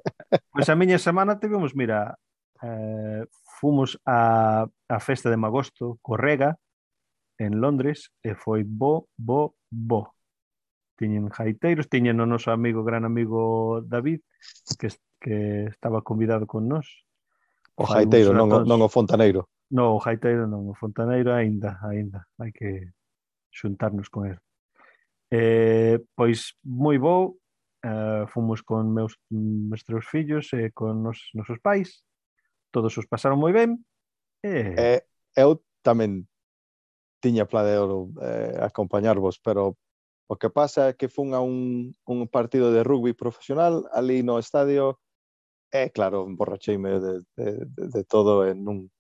[0.51, 2.17] pois a miña semana tivemos mira
[2.63, 3.23] eh,
[3.61, 6.57] fomos a, a festa de Magosto Correga
[7.39, 10.15] en Londres e foi bo, bo, bo.
[10.95, 14.23] Tiñen jaiteiros, tiñen o noso amigo, gran amigo David,
[14.79, 16.87] que, que estaba convidado con nós.
[17.75, 19.51] O jaiteiro, non, non o fontaneiro.
[19.75, 22.23] Non, o jaiteiro non, o fontaneiro aínda, aínda.
[22.39, 22.95] Hai que
[23.51, 24.39] xuntarnos con ele.
[25.35, 27.43] Eh, pois moi bo,
[27.83, 32.07] eh, fomos con meus meus fillos e eh, con nos nosos pais.
[32.71, 33.83] Todos os pasaron moi ben.
[34.47, 34.79] Eh...
[34.79, 35.01] eh
[35.35, 36.31] eu tamén
[37.25, 39.81] tiña planeado eh, acompañarvos, pero
[40.29, 44.37] o que pasa é que fun a un, un partido de rugby profesional ali no
[44.37, 45.01] estadio
[45.73, 48.93] e, claro, emborracheime de, de, de, de todo e nun,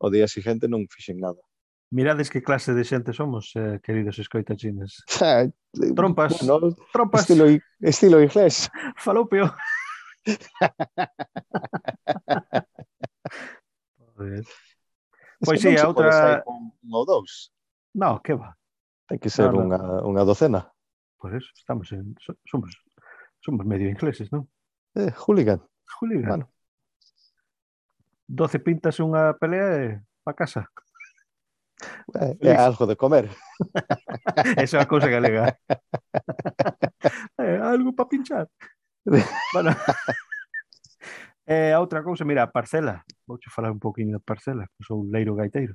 [0.00, 1.44] o día siguiente non fixen nada.
[1.92, 5.04] Mirades que clase de xente somos, eh, queridos escoitachines.
[5.76, 7.28] Eh, trompas, bueno, trompas.
[7.28, 7.52] Estilo,
[7.84, 8.72] estilo inglés.
[8.96, 9.28] Falou.
[14.16, 14.48] Joder.
[15.44, 16.42] Pois si, sí, a outra...
[16.44, 17.52] Con un ou dous.
[17.94, 18.56] No, que va.
[19.08, 19.64] Ten que ser no, no.
[19.66, 20.64] unha, unha docena.
[21.20, 22.16] Por eso, estamos en...
[22.48, 22.72] Somos,
[23.40, 24.48] somos medio ingleses, non?
[24.96, 25.60] Eh, hooligan.
[26.00, 26.28] Hooligan.
[26.28, 26.46] Bueno.
[28.26, 29.86] 12 pintas unha pelea e
[30.26, 30.66] pa casa.
[32.16, 33.30] Eh, é, é algo de comer.
[34.58, 35.54] Esa é a cousa galega.
[37.38, 38.48] é algo para pinchar.
[39.54, 39.70] bueno.
[41.46, 45.34] eh, a outra cousa, mira, parcela vouche falar un pouquinho da parcela, que sou leiro
[45.34, 45.74] gaiteiro.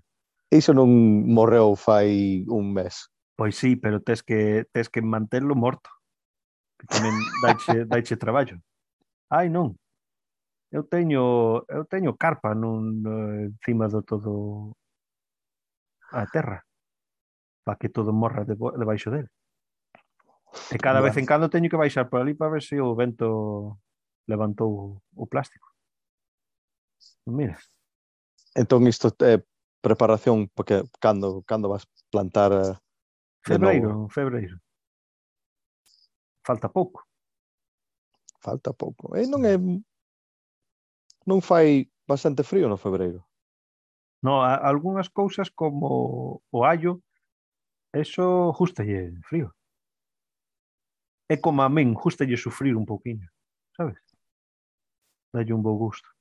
[0.52, 0.90] Iso non
[1.28, 3.08] morreu fai un mes.
[3.36, 5.90] Pois sí, pero tes que tes que manterlo morto.
[6.80, 8.60] Que tamén daiche, daiche traballo.
[9.30, 9.76] Ai, non.
[10.72, 14.32] Eu teño eu teño carpa nun eh, encima do todo
[16.12, 16.64] a terra
[17.64, 19.32] para que todo morra debaixo dele.
[20.72, 23.80] E cada vez en cando teño que baixar por ali para ver se o vento
[24.28, 25.71] levantou o plástico.
[27.32, 27.58] Ah, mira.
[28.56, 29.40] Entón isto é
[29.82, 32.76] preparación porque cando cando vas plantar eh,
[33.42, 34.60] febreiro, febreiro.
[36.44, 37.08] Falta pouco.
[38.42, 39.16] Falta pouco.
[39.16, 39.56] E non é
[41.26, 43.24] non fai bastante frío no febreiro.
[44.22, 47.02] No, a, algunhas cousas como o allo
[47.94, 49.56] eso justalle frío.
[51.30, 53.32] É como a min, justalle sufrir un pouquiño,
[53.72, 53.98] sabes?
[55.32, 56.12] Dalle un bo gusto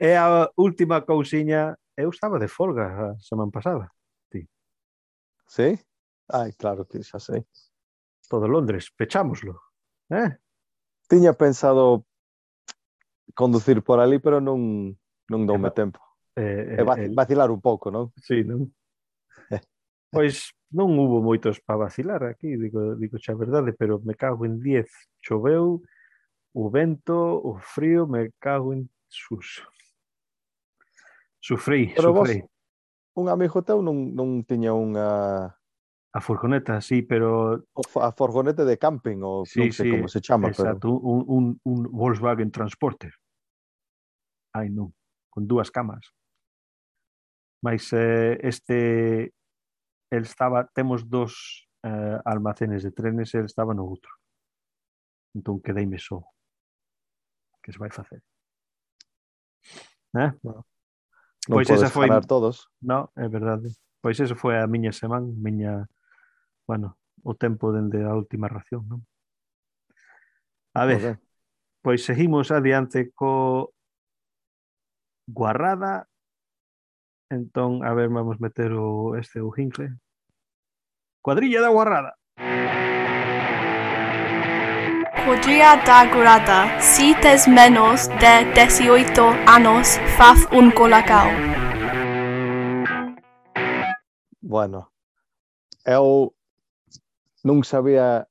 [0.00, 3.90] e a última cousiña, eu estaba de folga a semana pasada.
[4.30, 4.48] Ti.
[5.46, 5.78] Sí?
[6.28, 7.44] Ai, claro que xa sei.
[8.28, 9.60] Todo Londres, pechámoslo.
[10.10, 10.38] Eh?
[11.08, 12.06] Tiña pensado
[13.34, 14.92] conducir por ali, pero non
[15.28, 16.00] non doume eh, tempo.
[16.36, 18.12] Eh, eh, e vacilar un pouco, non?
[18.20, 18.68] Sí, non?
[20.14, 24.44] pois non hubo moitos para vacilar aquí, digo, digo xa a verdade, pero me cago
[24.44, 24.88] en 10.
[25.20, 25.84] Choveu,
[26.52, 29.62] o vento, o frío, me cago en sus.
[31.40, 32.40] Sufrí, pero sufrí.
[32.40, 32.50] Vos,
[33.14, 35.50] un amigo teu non, non tiña unha...
[36.12, 37.64] A furgoneta, sí, pero...
[37.72, 40.52] O, a furgoneta de camping, ou sí, non sei sí, como se chama.
[40.52, 41.00] Exacto, pero...
[41.00, 43.16] un, un, un Volkswagen Transporter.
[44.52, 44.92] Ai, non,
[45.32, 46.12] con dúas camas.
[47.64, 49.32] Mais eh, este...
[50.12, 54.12] El estaba, temos dos eh, almacenes de trenes, el estaba no outro.
[55.32, 56.20] Entón, quedeime só
[57.62, 58.20] que se vai facer.
[60.18, 60.32] Eh?
[60.42, 60.66] Non
[61.48, 62.68] pois esa foi todos.
[62.82, 63.72] No, é verdade.
[64.02, 65.86] Pois eso foi a miña semana, miña
[66.66, 69.00] bueno, o tempo dende a última ración, non?
[70.74, 70.98] A ver.
[70.98, 71.16] Pois okay.
[71.82, 73.74] Pois seguimos adiante co
[75.26, 76.06] Guarrada.
[77.30, 79.98] Entón, a ver, vamos meter o este o jingle.
[81.22, 82.14] Cuadrilla da Guarrada.
[82.36, 82.81] Guarrada.
[85.24, 91.30] Podría degradar si tes menos de dezoito anos, faz un colacao.
[94.40, 94.90] Bueno,
[95.86, 96.34] eu
[97.46, 98.26] non sabía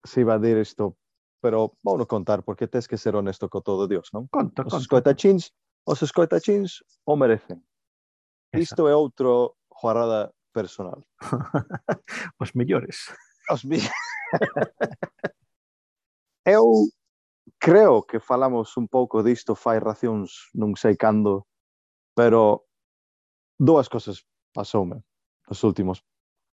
[0.00, 0.96] se iba a dir isto,
[1.44, 4.32] pero vou no contar porque tes que ser honesto co todo Dios, non?
[4.32, 4.80] Conta, os conta.
[4.80, 5.52] escoitachins,
[5.84, 7.60] os escoitachins o merecen.
[8.56, 11.04] Isto é outro juarada personal.
[12.40, 13.12] os mellores.
[13.52, 13.92] Os mellores.
[16.50, 16.90] Eu
[17.62, 21.46] creo que falamos un pouco disto fai racións, non sei cando,
[22.18, 22.66] pero
[23.54, 25.06] dúas cosas pasoume
[25.46, 26.02] nos últimos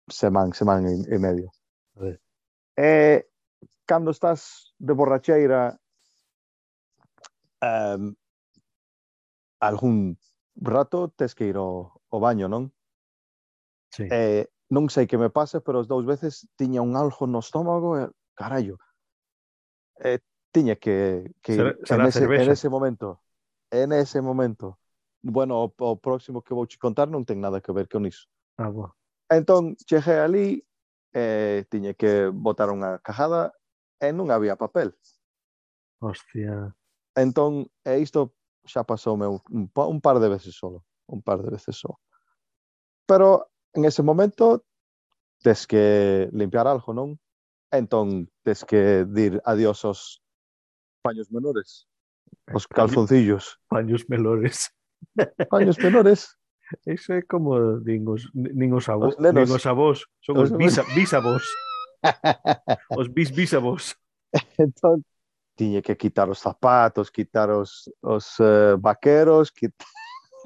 [0.10, 1.53] semán, semán e, e medio.
[1.93, 2.12] Sí.
[2.73, 3.29] E
[3.86, 5.77] cando estás de borracheira
[7.62, 8.17] um,
[9.62, 10.17] algún
[10.58, 12.73] rato tes que ir ao, ao baño, non?
[13.93, 14.10] Sí.
[14.10, 17.93] Eh, non sei que me pasa, pero as dous veces tiña un algo no estómago
[18.01, 18.82] e, carallo,
[19.99, 20.19] eh,
[20.51, 23.21] tiña que, que será, será en, ese, en, ese, momento
[23.71, 24.79] en ese momento
[25.21, 28.29] bueno, o, o próximo que vou te contar non ten nada que ver con iso
[28.58, 28.93] ah, bo.
[29.29, 30.45] entón, cheguei ali
[31.13, 33.53] eh, tiña que botar unha cajada
[34.01, 34.93] e non había papel
[35.99, 36.73] hostia
[37.15, 38.34] entón, e isto
[38.65, 41.99] xa pasoume un, un, un par de veces solo un par de veces só.
[43.06, 44.65] Pero en ese momento
[45.41, 47.19] tes que limpiar algo, non?
[47.73, 50.21] entón tes que dir adiós aos
[51.01, 51.89] paños menores,
[52.53, 53.59] os calzoncillos.
[53.67, 54.71] Paños menores.
[55.49, 56.38] Paños menores.
[56.86, 60.81] Eso é como din os, nin os avós, nin os avós, son os, os bisa,
[60.95, 61.43] bisavós.
[62.89, 63.97] os bisbisavós.
[64.57, 65.05] Entón,
[65.57, 69.86] tiñe que quitar os zapatos, quitar os, os uh, vaqueros, quitar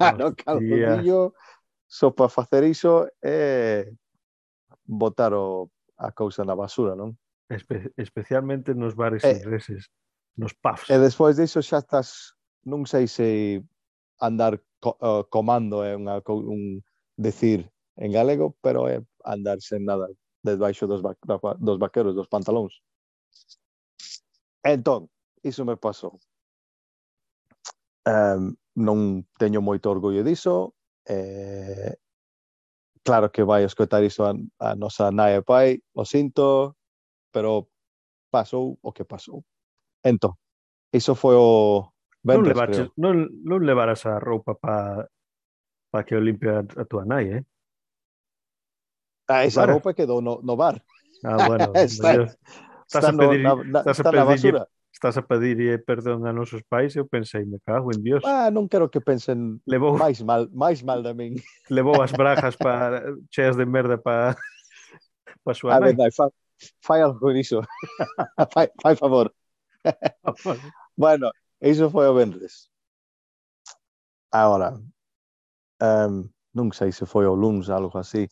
[0.00, 0.26] Hostia.
[0.26, 1.34] o calzoncillo,
[1.88, 3.92] só para facer iso e eh,
[4.84, 7.18] botar o a cousa na basura, non?
[7.50, 9.90] Espe especialmente nos bares e, ingleses,
[10.36, 10.86] nos pubs.
[10.88, 13.60] E despois diso xa estás, non sei se
[14.22, 16.82] andar co uh, comando é unha, un
[17.18, 17.66] decir
[17.98, 20.06] en galego, pero é andar sen nada
[20.42, 21.18] desbaixo dos, va
[21.58, 22.78] dos vaqueros, dos pantalóns.
[24.62, 25.10] Entón,
[25.42, 26.20] iso me pasou.
[28.06, 31.98] Um, non teño moito orgullo diso, eh,
[33.08, 36.76] claro que vai escoitar iso a, a nosa nai e pai, lo sinto,
[37.32, 37.72] pero
[38.28, 39.40] pasou o que pasou.
[40.04, 40.36] Entón,
[40.92, 41.88] iso foi o
[42.28, 45.08] non, levaches, non, non levaras a roupa para
[45.88, 47.42] pa que o limpie a, a tua nai, eh?
[49.28, 49.72] Ah, esa Para.
[49.76, 50.80] roupa quedou no, no bar.
[51.24, 52.28] Ah, bueno, Está- mellor.
[52.88, 54.62] Estás Está, a no, na, na, estás a está na basura.
[54.98, 58.26] Estás a pedir perdón a nosos pais, eu pensei, me cago en Dios.
[58.26, 61.38] Ah, non quero que pensen Levou, máis mal, máis mal de min.
[61.70, 64.34] levou as brajas para cheas de merda para
[65.46, 65.94] pa súa A nai.
[65.94, 66.26] ver, nai, fa,
[66.82, 67.62] fai algo con iso.
[68.54, 69.30] fai, fai favor.
[70.98, 71.30] Bueno,
[71.62, 72.66] iso foi o Vendres.
[74.34, 74.74] Agora,
[75.78, 78.26] um, non sei se foi o lunes, algo así,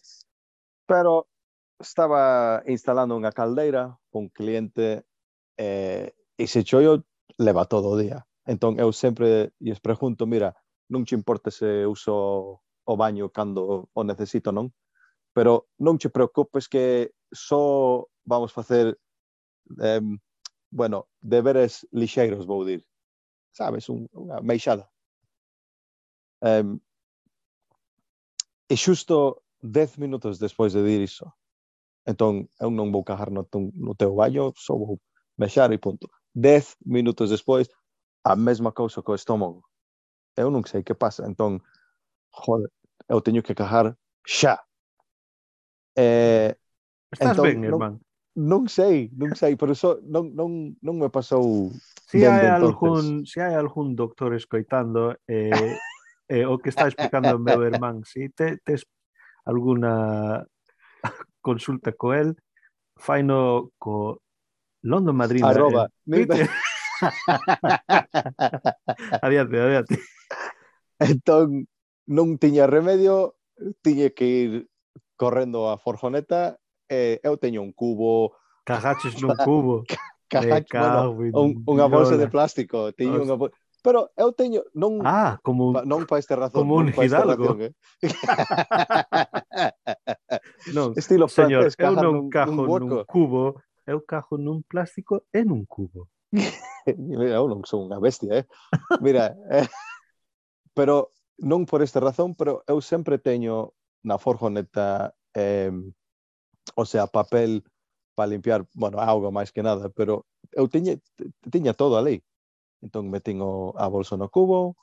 [0.83, 1.31] pero
[1.79, 5.07] estaba instalando unha caldeira con un cliente
[5.55, 7.05] eh, e ese chollo
[7.39, 8.27] leva todo o día.
[8.47, 10.55] Entón eu sempre lles pregunto, mira,
[10.89, 14.71] non che importa se uso o baño cando o necesito, non?
[15.35, 18.99] Pero non che preocupes que só vamos facer
[19.83, 20.01] eh,
[20.71, 22.85] bueno, deberes lixeiros, vou dir.
[23.53, 24.87] Sabes, un, unha meixada.
[26.45, 26.79] Um,
[28.69, 31.33] e xusto 10 minutos despois de dir iso,
[32.05, 35.01] entón eu non vou cajar no, no teu baño, só vou
[35.39, 36.11] mexar e punto.
[36.37, 37.65] Dez minutos despois,
[38.21, 39.65] a mesma cousa co estómago.
[40.37, 41.25] Eu non sei que pasa.
[41.25, 41.65] Entón,
[42.29, 42.69] joder,
[43.09, 44.61] eu teño que cajar xa.
[45.97, 46.53] Eh,
[47.09, 47.95] Estás entón, ben, non, irmán?
[48.37, 51.73] Non sei, non sei, pero so, non, non, non me pasou
[52.05, 55.73] si hai algún, si hai algún doctor escoitando eh,
[56.29, 58.85] eh, o que está explicando o meu irmán, si te, tes
[59.49, 60.45] alguna
[61.41, 62.37] consulta co el,
[63.01, 64.21] faino co
[64.87, 65.43] London Madrid.
[65.43, 65.89] Arroba.
[66.13, 66.27] Eh.
[69.23, 69.99] adiante, adiante.
[70.99, 71.69] Entón,
[72.07, 73.35] non tiña remedio,
[73.83, 74.71] tiñe que ir
[75.19, 79.83] correndo a forjoneta e eu teño un cubo cagaches nun cubo
[80.33, 85.39] cagaches, bueno, un, unha bolsa de plástico teño unha bolsa pero eu teño non ah,
[85.47, 87.55] como pa, non para esta razón, como un hidalgo.
[87.55, 87.73] Razón, eh?
[90.77, 95.25] non, estilo francés, señor, eu non cajo nun, nun un cubo eu cajo nun plástico
[95.33, 96.11] e nun cubo.
[96.99, 98.45] Mira, eu non son unha bestia, eh?
[99.03, 99.67] Mira, eh,
[100.75, 105.73] pero non por esta razón, pero eu sempre teño na forjoneta eh,
[106.75, 107.63] o sea, papel
[108.15, 110.97] para limpiar, bueno, auga máis que nada, pero eu teña,
[111.47, 112.23] teña todo ali.
[112.83, 114.77] Entón metín o, a bolsa no cubo,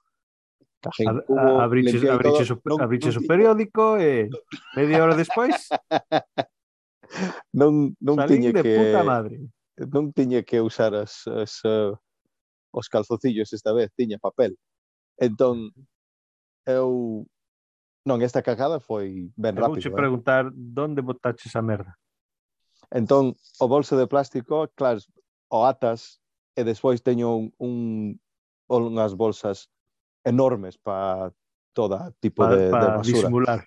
[0.83, 4.27] Caxen cubo, abriches, abriches, o, non, abriches non, o periódico e
[4.75, 5.71] media hora despois
[7.53, 8.73] non, non Salín tiña de que...
[8.77, 9.35] puta madre.
[9.89, 11.97] Non tiña que usar as, as, uh,
[12.71, 14.57] os calzocillos esta vez, tiña papel.
[15.17, 15.73] Entón,
[16.65, 17.25] eu...
[18.03, 19.79] Non, esta cagada foi ben rápido.
[19.89, 21.95] Vou preguntar, onde botaches esa merda?
[22.91, 24.99] Entón, o bolso de plástico, claro,
[25.47, 26.19] o atas,
[26.53, 28.19] e despois teño un, un
[28.69, 29.69] unhas bolsas
[30.25, 31.33] enormes para
[31.73, 33.03] toda tipo pa, de, pa de basura.
[33.03, 33.59] Disimular.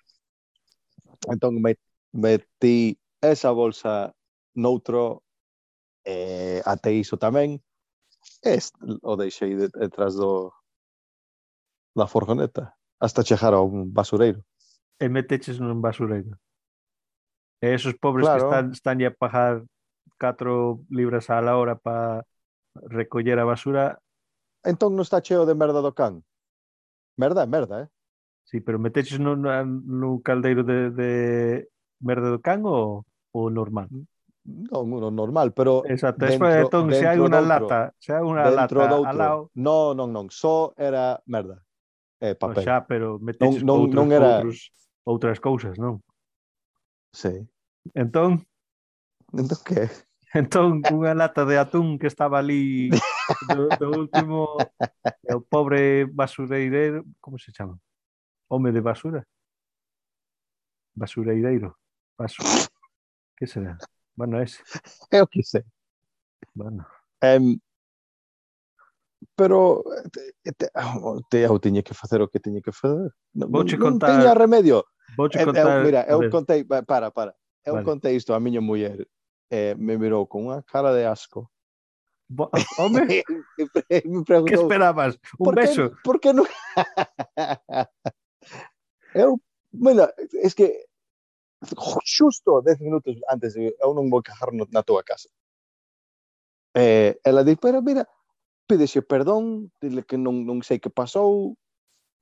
[1.27, 1.75] Entón, me,
[2.13, 2.95] metí
[3.31, 4.13] esa bolsa
[4.55, 5.23] noutro
[6.07, 7.59] e até iso tamén
[8.41, 8.71] es,
[9.03, 10.53] o deixei detrás do
[11.97, 14.41] da forjoneta hasta chegar a un basureiro.
[14.99, 16.37] E meteches nun basureiro.
[17.61, 18.37] E esos pobres claro.
[18.37, 19.65] que están, están a pagar
[20.17, 22.25] 4 libras á hora para
[22.89, 24.01] recoller a basura.
[24.65, 26.21] Entón non está cheo de merda do can.
[27.17, 27.87] Merda é merda, eh?
[28.45, 31.11] Sí, pero meteches nun, nun caldeiro de, de
[31.99, 33.05] merda do can ou
[33.37, 33.87] o normal?
[34.47, 38.47] Non, uno normal, pero Exacto, dentro, despois entón se hai unha lata, se hai unha
[38.47, 39.03] lata doutro.
[39.03, 39.39] al lado.
[39.59, 41.59] Non, non, non, só era merda.
[42.23, 42.63] Eh, é papel.
[42.63, 44.29] Xa, pero meteches non, non, outros, non era...
[44.39, 44.57] outros,
[45.03, 45.99] outras cousas, non?
[47.11, 47.43] Sí.
[47.91, 48.47] Entón?
[49.35, 49.91] Entón que?
[50.39, 52.87] Entón, unha lata de atún que estaba ali
[53.51, 54.55] do, do último
[55.27, 57.75] o pobre basureireiro, como se chama?
[58.47, 59.27] Home de basura?
[60.95, 61.75] Basureireiro.
[62.15, 62.76] Basura.
[63.37, 63.77] Que será?
[64.17, 64.63] Bueno, ese.
[65.13, 65.61] Eu que sei.
[66.57, 66.85] Bueno.
[67.21, 67.59] Em,
[69.35, 70.69] pero te, te,
[71.29, 73.13] te, eu tiña que facer o que tiña que facer.
[73.37, 74.85] Non, Vouche non contar- tiña remedio.
[75.13, 75.85] Vouche Eu, eu, contar...
[75.85, 77.31] mira, eu contei, para, para.
[77.65, 77.85] Eu Vale.
[77.85, 79.05] contei isto a miña muller
[79.53, 81.45] eh, me mirou con unha cara de asco.
[82.29, 82.49] bo-
[82.81, 83.05] Home,
[83.89, 85.13] e me que preguntou, esperabas?
[85.37, 85.83] Un por que, beso?
[86.01, 86.45] por que non?
[89.13, 89.37] eu,
[89.73, 90.09] mira,
[90.41, 90.86] es que
[92.05, 95.29] xusto 10 minutos antes, de eu non vou cajar no, na túa casa.
[96.77, 98.05] Eh, ela di, pero mira,
[98.67, 101.57] pídese perdón, dile que non, non sei que pasou,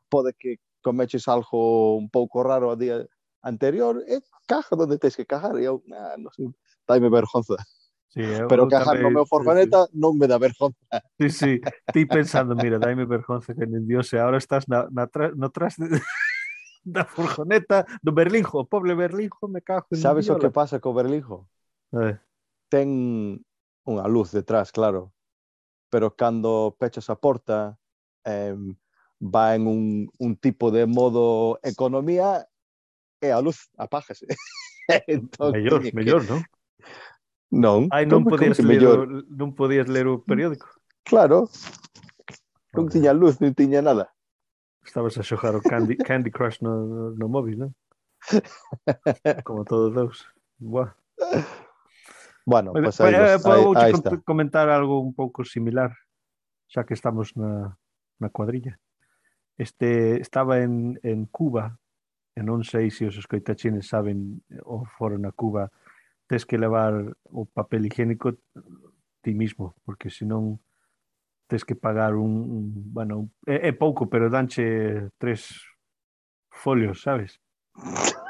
[0.07, 3.03] pode que comeches algo un pouco raro o día
[3.43, 6.47] anterior, e caja donde tens que cajar, e eu, nah, non sei,
[6.87, 7.59] daime vergonza.
[8.15, 9.99] Sí, eu, pero eu cajar tamén, no meu forfaneta sí, sí.
[9.99, 10.79] non me dá vergonza.
[11.19, 11.51] Sí, sí,
[11.91, 15.51] ti pensando, mira, daime vergonza que nin Dios, e agora estás na, na tra no
[15.51, 15.99] tras de
[16.85, 20.37] da furgoneta do Berlinjo, o pobre Berlinjo me cago en Sabes viola.
[20.37, 21.49] o que pasa co Berlinjo?
[21.97, 22.15] Eh.
[22.69, 22.89] Ten
[23.85, 25.09] unha luz detrás, claro,
[25.89, 27.77] pero cando pechas a porta
[28.25, 28.53] eh,
[29.21, 32.45] va en un, un tipo de modo economía
[33.21, 34.29] e a luz apágase.
[35.09, 35.91] entón, mellor, que...
[35.91, 36.41] mellor, non?
[37.49, 37.81] Non.
[37.89, 38.97] Ai, non podías, ler mellor?
[39.05, 40.69] O, non podías ler o mm, periódico?
[41.01, 41.49] Claro.
[42.75, 44.14] Non tiña luz, non tiña nada.
[44.85, 47.71] Estabas a xogar o Candy, Candy Crush no, no móvil, non?
[49.47, 50.17] Como todos dous.
[50.61, 50.93] Buah.
[52.45, 54.17] Bueno, bueno pues aí, pues, aí, aí está.
[54.21, 55.97] comentar algo un pouco similar,
[56.69, 57.77] xa que estamos na,
[58.19, 58.77] na cuadrilla.
[59.57, 61.79] Este estaba en, en Cuba,
[62.35, 65.71] e non sei se os escoitachines saben ou foron a Cuba,
[66.27, 66.93] tes que levar
[67.31, 68.37] o papel higiénico
[69.23, 70.61] ti mismo, porque senón
[71.47, 75.53] tens que pagar un, un bueno, é, é pouco, pero danche tres
[76.49, 77.39] folios, sabes?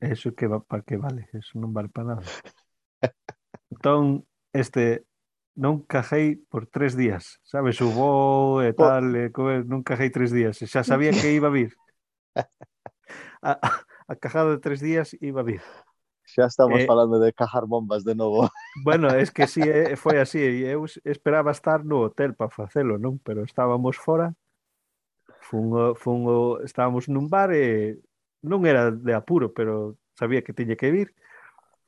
[0.00, 2.24] Eso que va, para que vale, eso non vale para nada.
[3.68, 5.04] Entón, este
[5.52, 10.32] non cajei por tres días, sabes, o voo e tal, e, co, non cajei tres
[10.32, 11.76] días, e xa sabía que iba a vir.
[13.42, 13.70] A, a,
[14.06, 15.64] a cajada de tres días iba a vir.
[16.28, 18.52] Xa estamos eh, falando de cajar bombas de novo.
[18.76, 20.38] Bueno, es que sí, eh, foi así.
[20.38, 23.18] Eu esperaba estar no hotel para facelo, non?
[23.18, 24.34] Pero estábamos fora.
[25.42, 27.98] Fun, fun, estábamos nun bar e
[28.46, 31.14] non era de apuro, pero sabía que tiña que vir.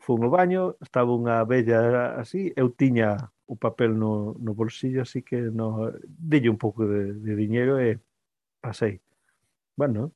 [0.02, 5.22] Fun ao baño, estaba unha bella así, eu tiña o papel no, no bolsillo, así
[5.22, 8.02] que no, dille un pouco de, de diñeiro e
[8.58, 8.98] pasei.
[9.78, 10.12] Bueno,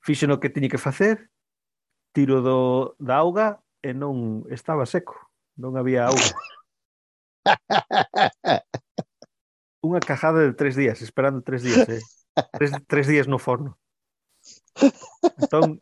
[0.00, 1.30] fixo no que tiña que facer,
[2.12, 5.29] tiro do, da auga e non estaba seco
[5.60, 6.32] non había auga.
[9.84, 12.00] Unha cajada de tres días, esperando tres días, eh?
[12.52, 13.76] tres, tres días no forno.
[15.36, 15.80] Entón,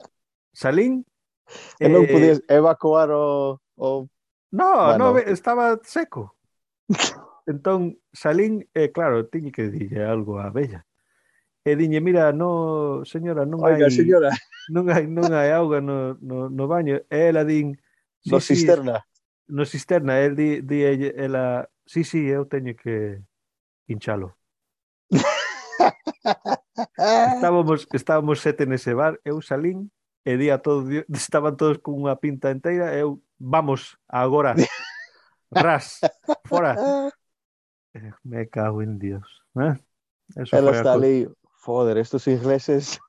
[0.54, 1.06] salín...
[1.80, 1.90] E eh...
[1.90, 3.58] non podías evacuar o...
[3.78, 4.06] o...
[4.52, 5.14] No, bueno.
[5.14, 6.36] no, estaba seco.
[7.48, 10.84] Entón, salín, eh, claro, tiñe que dille algo a Bella.
[11.64, 13.94] E diñe, mira, no, señora, non Oiga, hai...
[13.94, 14.30] señora.
[14.68, 17.00] Non hai, non hai auga no, no, no baño.
[17.08, 17.72] E ela din...
[18.20, 19.00] Sí, no cisterna.
[19.48, 23.20] No cisterna, el di, di ela, sí, sí, eu teño que
[23.88, 24.36] hinchalo.
[26.76, 29.90] Estábamos, estábamos sete nese bar, eu salín
[30.24, 34.52] e di a todo, estaban todos con unha pinta inteira, e eu, vamos, agora,
[35.50, 36.04] ras,
[36.44, 36.76] fora.
[37.96, 39.24] Eh, Me cago en Dios.
[39.56, 39.74] ¿eh?
[40.36, 41.26] Eso a está ali,
[41.56, 43.00] foder, estos ingleses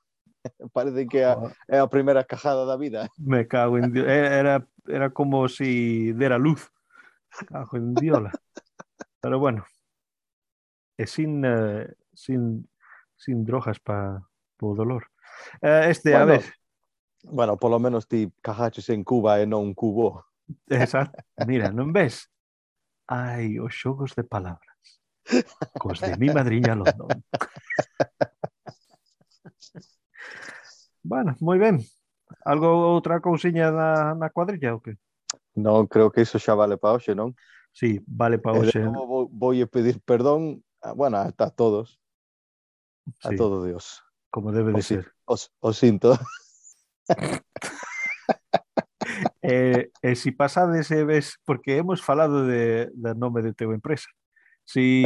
[0.72, 1.36] Parece que a,
[1.68, 3.08] é a primeira cajada da vida.
[3.18, 4.06] Me cago en Dios.
[4.06, 6.70] Eh, era, era como si dera luz.
[7.46, 8.32] Cago en Diola.
[9.20, 9.64] Pero bueno,
[10.96, 12.68] é sin, eh, sin,
[13.16, 14.22] sin drogas para
[14.60, 15.10] o dolor.
[15.62, 16.44] Eh, este, bueno, a ver.
[17.22, 20.24] Bueno, polo menos ti cajaches en Cuba e non Cubo.
[20.68, 21.20] Exacto.
[21.46, 22.28] Mira, non ves?
[23.06, 25.00] Ai, os xogos de palabras.
[25.78, 27.22] Cos de mi madriña London.
[31.10, 31.82] bueno, moi ben.
[32.46, 34.94] Algo outra cousiña na, na cuadrilla ou que?
[35.58, 37.34] Non, creo que iso xa vale para hoxe, non?
[37.74, 38.78] Sí, vale para hoxe.
[38.78, 41.98] vou, vou a pedir perdón, a, bueno, a, a todos,
[43.26, 44.06] a Sí, todo Dios.
[44.30, 45.10] como debe de O, ser.
[45.26, 46.14] os, o sinto.
[49.42, 54.06] E, e si pasades e ves, porque hemos falado de, de nome de teu empresa.
[54.62, 55.02] Si,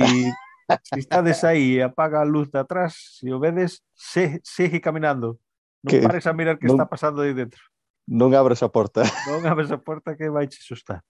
[0.85, 5.41] si estades aí e apaga a luz de atrás, si o vedes, se, sigue caminando.
[5.85, 7.61] Non que, pares a mirar que non, está pasando aí dentro.
[8.09, 9.05] Non abres a porta.
[9.29, 11.05] Non abres a porta que vai che sustar.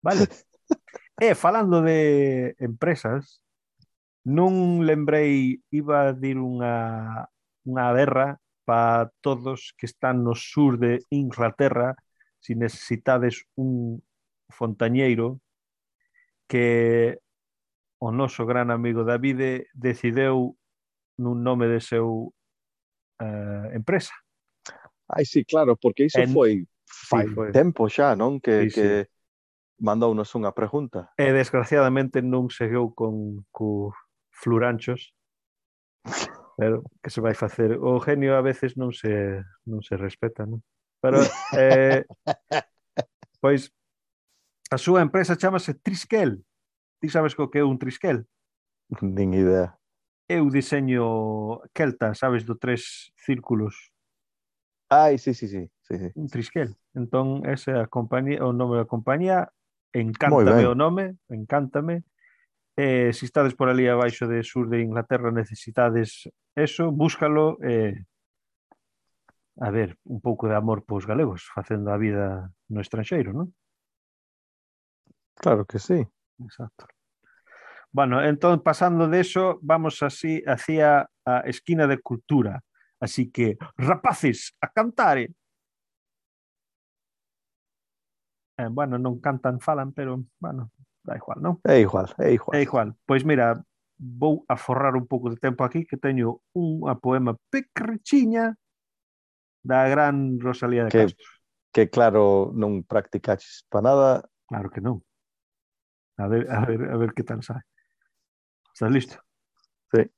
[0.00, 0.24] Vale.
[1.20, 3.44] e eh, falando de empresas,
[4.24, 7.28] non lembrei, iba a dir unha,
[7.68, 11.92] unha berra para todos que están no sur de Inglaterra
[12.40, 14.02] se si necesitades un
[14.48, 15.40] fontañeiro
[16.46, 17.20] que
[17.98, 20.56] o noso gran amigo Davide decideu
[21.16, 22.36] nun nome de seu
[23.20, 24.14] uh, empresa.
[25.08, 26.32] Ai, sí, claro, porque iso en...
[26.32, 27.52] foi fai sí, foi.
[27.52, 28.40] tempo xa, non?
[28.40, 28.74] Que, sí, sí.
[28.80, 28.88] que
[29.82, 31.12] mandounos unha pregunta.
[31.18, 33.92] E desgraciadamente non seguiu con cu
[34.30, 35.12] fluranchos.
[36.54, 37.82] Pero que se vai facer?
[37.82, 40.62] O genio a veces non se non se respeta, non?
[41.02, 41.18] Pero
[41.58, 42.06] eh,
[43.42, 43.74] pois
[44.70, 46.40] a súa empresa chamase Triskel.
[47.02, 48.24] Ti sabes co que é un Triskel?
[49.02, 49.74] Nin idea
[50.28, 53.92] eu diseño celta, sabes, do tres círculos.
[54.88, 55.70] Ai, sí, sí, sí.
[55.82, 56.08] sí, sí.
[56.14, 56.76] Un trisquel.
[56.94, 59.50] Entón, ese é a compañía, o nome da compañía,
[59.92, 62.04] encántame o nome, encántame.
[62.76, 68.02] Eh, se estades por ali abaixo de sur de Inglaterra necesitades eso, búscalo eh,
[69.60, 73.54] a ver, un pouco de amor pos galegos facendo a vida no estranxeiro, non?
[75.38, 76.02] Claro que sí.
[76.42, 76.86] Exacto.
[77.94, 82.60] Bueno, entón, pasando de eso, vamos así hacia a esquina de cultura.
[82.98, 85.18] Así que, rapaces, a cantar.
[85.18, 85.30] Eh.
[88.58, 90.74] eh, bueno, non cantan, falan, pero, bueno,
[91.06, 91.62] da igual, non?
[91.62, 92.58] É igual, é igual.
[92.58, 92.98] É igual.
[93.06, 93.62] Pois mira,
[93.94, 98.58] vou a forrar un pouco de tempo aquí que teño unha poema pecrichiña
[99.62, 101.30] da gran Rosalía de que, Castro.
[101.70, 104.08] Que claro, non practicaches para nada.
[104.50, 104.98] Claro que non.
[106.18, 107.62] A ver, a ver, a ver que tal sai.
[108.74, 109.22] ¿Estás listo?
[109.92, 110.10] Sí.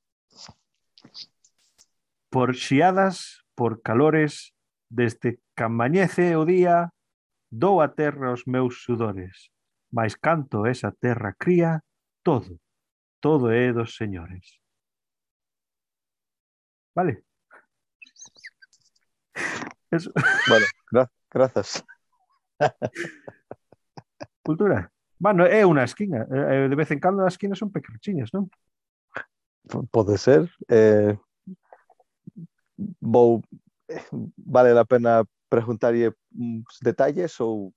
[2.30, 4.54] Por xiadas, por calores,
[4.88, 6.88] desde que amañece o día,
[7.52, 9.52] dou a terra os meus sudores,
[9.92, 11.84] mas canto esa terra cría,
[12.24, 12.57] todo,
[13.20, 14.57] todo é dos señores.
[16.96, 17.28] Vale?
[19.92, 20.11] Eso.
[20.48, 21.84] Vale, gra grazas.
[24.40, 24.95] Cultura.
[25.18, 26.28] Bueno, é unha esquina.
[26.28, 28.52] Eh, eh, de vez en cando as esquinas son pequechiñas, non?
[29.88, 30.46] Pode ser.
[30.68, 31.16] Eh,
[33.00, 33.40] vou
[33.88, 34.04] eh,
[34.36, 37.72] vale a pena preguntarlle uns detalles ou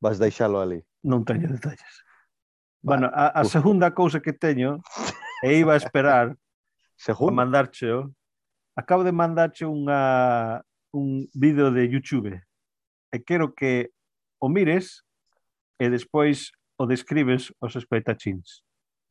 [0.00, 0.84] vas deixalo ali?
[1.02, 2.04] Non teño detalles.
[2.82, 4.78] Bueno, a, a segunda cousa que teño
[5.42, 6.36] e iba a esperar
[6.96, 7.34] Según?
[7.34, 8.14] a mandarcheo
[8.76, 12.32] acabo de mandarche unha un vídeo de YouTube
[13.10, 13.90] e quero que
[14.38, 15.05] o mires
[15.78, 18.62] e despois o describes os escoitachins.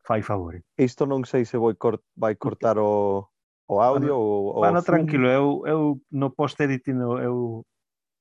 [0.06, 0.62] Fai favore.
[0.78, 3.26] Isto non sei se vou cort, vai cortar o,
[3.66, 4.62] o audio ou ou...
[4.62, 5.80] Bueno, o tranquilo, eu, eu
[6.12, 7.66] no post-editing eu,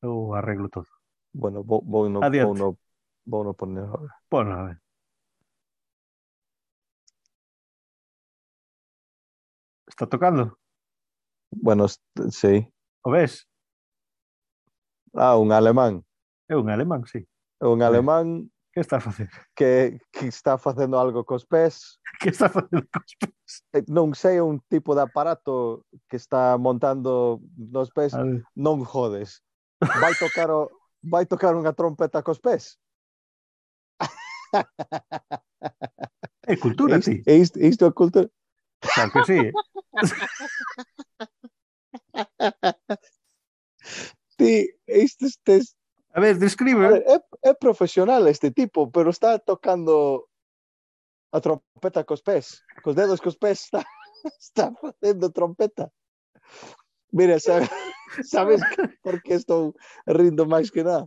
[0.01, 0.88] eu arreglo todo.
[1.32, 2.47] Bueno, vou, vou, no, Adiante.
[2.47, 2.78] vou, no,
[3.26, 4.09] vou no poner agora.
[4.30, 4.78] Bueno, a ver.
[9.86, 10.59] Está tocando?
[11.51, 11.86] Bueno,
[12.30, 12.66] sí.
[13.03, 13.47] O ves?
[15.12, 16.03] Ah, un alemán.
[16.49, 17.26] É un alemán, sí
[17.61, 19.30] un alemán que está a facer?
[19.55, 22.00] Que, que está facendo algo cos pés.
[22.20, 23.62] Que está facendo cos pés?
[23.72, 28.18] Eh, non sei un tipo de aparato que está montando nos pés,
[28.59, 29.46] non jodes.
[29.78, 30.74] Vai tocar o,
[31.07, 32.74] vai tocar unha trompeta cos pés.
[36.46, 37.22] É cultura, ti.
[37.26, 38.30] Isto, isto é cultura.
[38.80, 39.38] Claro que sí.
[44.36, 45.76] ti, isto estes...
[46.14, 46.86] A ver, describe.
[46.86, 50.26] A ver, é, é profesional este tipo, pero está tocando
[51.30, 52.64] a trompeta cos pés.
[52.82, 53.84] Cos dedos cos pés está,
[54.24, 55.92] está facendo trompeta.
[57.12, 57.68] Mira, sabes,
[58.24, 58.61] sabes
[59.03, 59.76] por que estou
[60.09, 61.07] rindo máis que nada?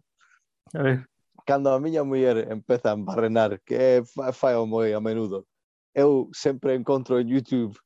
[0.74, 1.10] A ver.
[1.48, 5.48] cando a miña muller empeza a embarrenar, que fa, fai moi a menudo,
[5.96, 7.80] eu sempre encontro en YouTube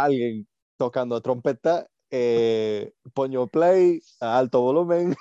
[0.00, 0.48] alguén
[0.80, 5.12] tocando a trompeta e poño play a alto volumen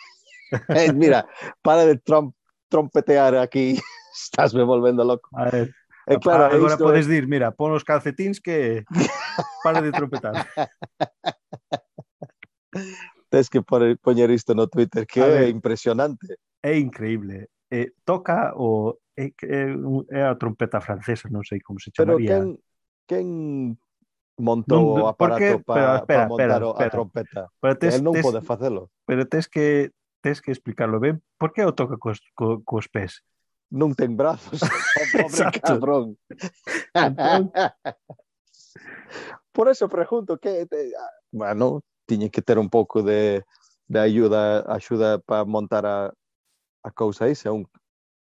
[0.96, 1.28] mira,
[1.62, 2.32] para de trom
[2.76, 3.80] trompetear aquí,
[4.14, 5.30] estásme volvendo loco.
[5.34, 5.74] A ver.
[6.08, 8.84] Eh, e claro, agora isto podes dir, mira, pon os calcetins que
[9.64, 10.44] para de trompetar.
[13.32, 16.36] Tens que poñer isto no Twitter, que ver, é impresionante.
[16.62, 17.50] É increíble.
[17.72, 19.74] Eh, toca o é, é,
[20.12, 22.28] é a trompeta francesa, non sei como se chamaría.
[22.28, 22.60] Pero
[23.08, 23.28] quen, quen
[24.38, 26.92] montou non, o aparato para pa montar espera, o, a espera.
[26.92, 27.42] trompeta?
[27.58, 28.92] Pero tes, El non tes, pode facelo.
[29.08, 29.90] Pero tes que
[30.26, 31.22] tes que explicarlo ben.
[31.38, 33.22] Por que o toca cos, co, cos pés?
[33.70, 34.62] non ten brazos,
[35.14, 36.18] pobre cabrón.
[36.94, 37.54] Entón-
[39.54, 40.66] Por eso pregunto que
[41.32, 43.46] bueno, tiñe que ter un pouco de
[43.86, 46.10] de ayuda, axuda para montar a,
[46.82, 47.70] a cousa esa, un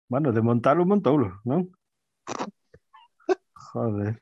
[0.08, 1.72] Bueno, de montalo, montoulo, non?
[3.72, 4.20] Joder.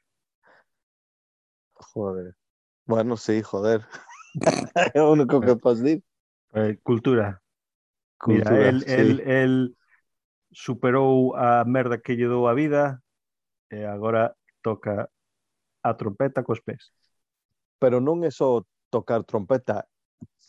[1.74, 2.38] Joder.
[2.86, 3.82] Bueno, sí, joder.
[4.94, 5.98] é o único que podes dir.
[6.54, 7.41] Eh, cultura.
[8.22, 8.90] Cultura, Mira, el, sí.
[8.94, 9.76] el, el
[10.54, 13.02] superou a merda que lle dou a vida
[13.66, 15.10] e agora toca
[15.82, 16.94] a trompeta cos pés.
[17.82, 18.62] Pero non é só
[18.94, 19.82] tocar trompeta,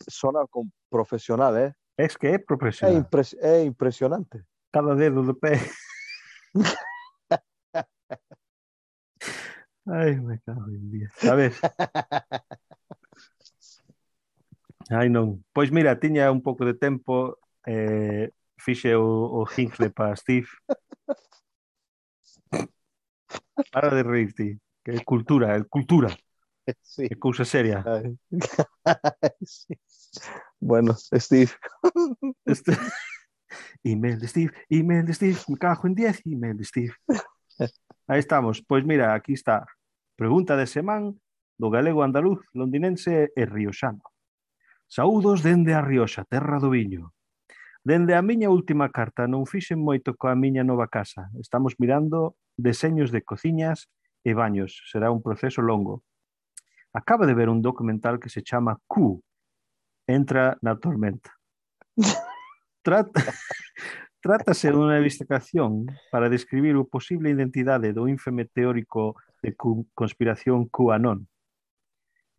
[0.06, 1.74] sona con profesional, eh?
[1.98, 3.02] Es que é É, profesional.
[3.02, 4.46] impres é impresionante.
[4.70, 5.58] Cada dedo do pé.
[9.86, 11.10] Ai, me cago en día.
[11.18, 11.58] Sabes?
[14.90, 15.42] Ai, non.
[15.50, 20.48] Pois mira, tiña un pouco de tempo eh, fixe o, o jingle para Steve.
[23.72, 26.08] Para de reírte, que é cultura, é cultura.
[26.82, 27.06] Sí.
[27.10, 27.84] É cousa seria.
[27.86, 28.16] Ay,
[29.44, 29.74] sí.
[30.60, 31.52] Bueno, Steve.
[32.46, 32.72] Este...
[33.84, 36.94] Email de Steve, email de Steve, me cago en 10, email de Steve.
[38.08, 38.62] Aí estamos.
[38.62, 39.64] Pois mira, aquí está.
[40.16, 41.20] Pregunta de semán
[41.58, 44.02] do galego andaluz, londinense e rioxano.
[44.88, 47.14] Saúdos dende a Rioxa, terra do viño.
[47.84, 51.28] Dende a miña última carta non fixen moito coa miña nova casa.
[51.36, 53.92] Estamos mirando deseños de cociñas
[54.24, 54.80] e baños.
[54.88, 56.00] Será un proceso longo.
[56.96, 59.20] Acaba de ver un documental que se chama Q.
[60.08, 61.36] Entra na tormenta.
[62.80, 63.20] Trata,
[64.24, 69.52] trátase dunha investigación para describir o posible identidade do infame teórico de
[69.92, 71.28] conspiración QAnon.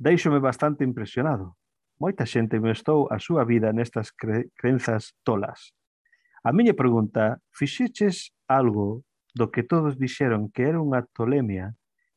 [0.01, 1.53] Deixome bastante impresionado.
[1.95, 5.71] Moita xente investou a súa vida nestas cre crenzas tolas.
[6.43, 11.71] A miña pregunta, fixeches algo do que todos dixeron que era unha tolemia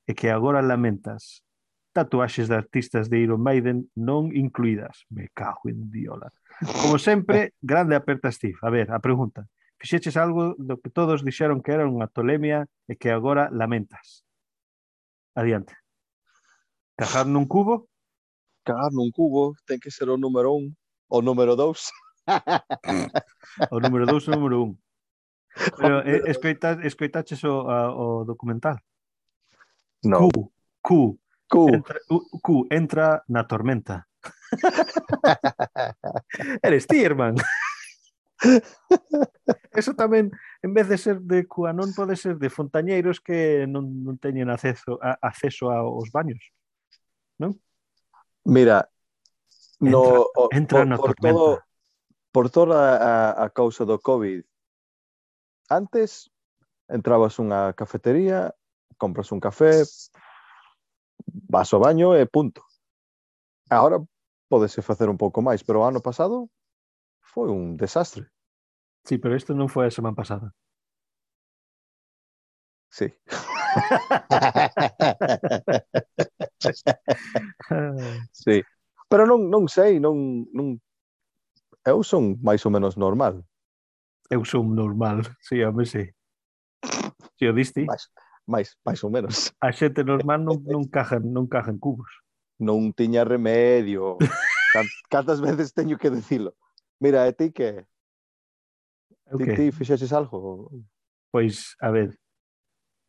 [0.04, 1.46] e que agora lamentas?
[1.94, 5.06] Tatuaxes de artistas de Iron Maiden non incluídas.
[5.14, 6.30] Me cago en diola.
[6.82, 8.58] Como sempre, grande aperta Steve.
[8.62, 9.46] A ver, a pregunta.
[9.78, 14.26] Fixeches algo do que todos dixeron que era unha tolemia e que agora lamentas?
[15.38, 15.78] Adiante.
[16.98, 17.86] Cajar nun cubo?
[18.68, 20.76] cagar nun cubo ten que ser o número um, un
[21.16, 21.88] o número dous.
[23.72, 24.70] o número dous ou o número un.
[25.80, 28.76] Pero eh, escoita, escoitaches o, a, o documental?
[30.04, 30.28] No.
[30.28, 30.52] Q,
[30.84, 31.16] Q,
[31.48, 31.54] Q.
[31.74, 34.06] Entra, u, Q entra na tormenta.
[36.62, 37.34] Eres ti, irmán.
[39.74, 40.30] Eso tamén,
[40.62, 45.00] en vez de ser de Cuanón, pode ser de fontañeiros que non, non teñen acceso,
[45.02, 46.54] a, acceso aos baños.
[47.42, 47.58] Non?
[48.44, 48.90] Mira,
[49.80, 51.62] no, entra por, na por todo,
[52.32, 54.42] por toda a, a causa do COVID,
[55.68, 56.30] antes
[56.88, 58.56] entrabas unha cafetería,
[58.96, 59.84] compras un café,
[61.48, 62.64] vas ao baño e punto.
[63.68, 64.00] Agora
[64.48, 66.48] podese facer un pouco máis, pero o ano pasado
[67.20, 68.32] foi un desastre.
[69.04, 70.56] Sí, pero isto non foi a semana pasada.
[72.88, 73.12] Sí.
[78.32, 78.62] sí.
[79.08, 80.80] Pero non, non sei, non, non...
[81.86, 83.40] Eu son máis ou menos normal.
[84.28, 86.04] Eu son normal, sí, a mí sí.
[87.40, 87.88] Si o diste?
[87.88, 88.12] Mais,
[88.44, 89.52] mais, mais ou menos.
[89.60, 92.20] A xente normal non, non, cajan, non cajan cubos.
[92.60, 94.20] Non tiña remedio.
[95.08, 96.52] Cantas veces teño que dicilo.
[97.00, 97.88] Mira, e ti que...
[99.28, 99.56] Ti, okay.
[99.56, 100.68] ti fixeches algo?
[101.30, 102.18] Pois, a ver,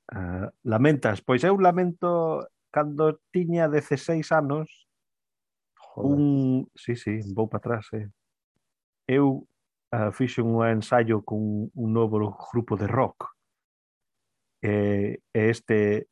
[0.09, 2.41] Uh, lamentas, pois eu lamento
[2.71, 4.89] cando tiña 16 anos
[5.77, 6.17] Joder.
[6.17, 8.09] un, sí, sí, vou para atrás, eh.
[9.07, 9.47] Eu
[9.93, 12.17] uh, fixe un ensaio con un novo
[12.51, 13.29] grupo de rock.
[14.63, 16.09] E, e este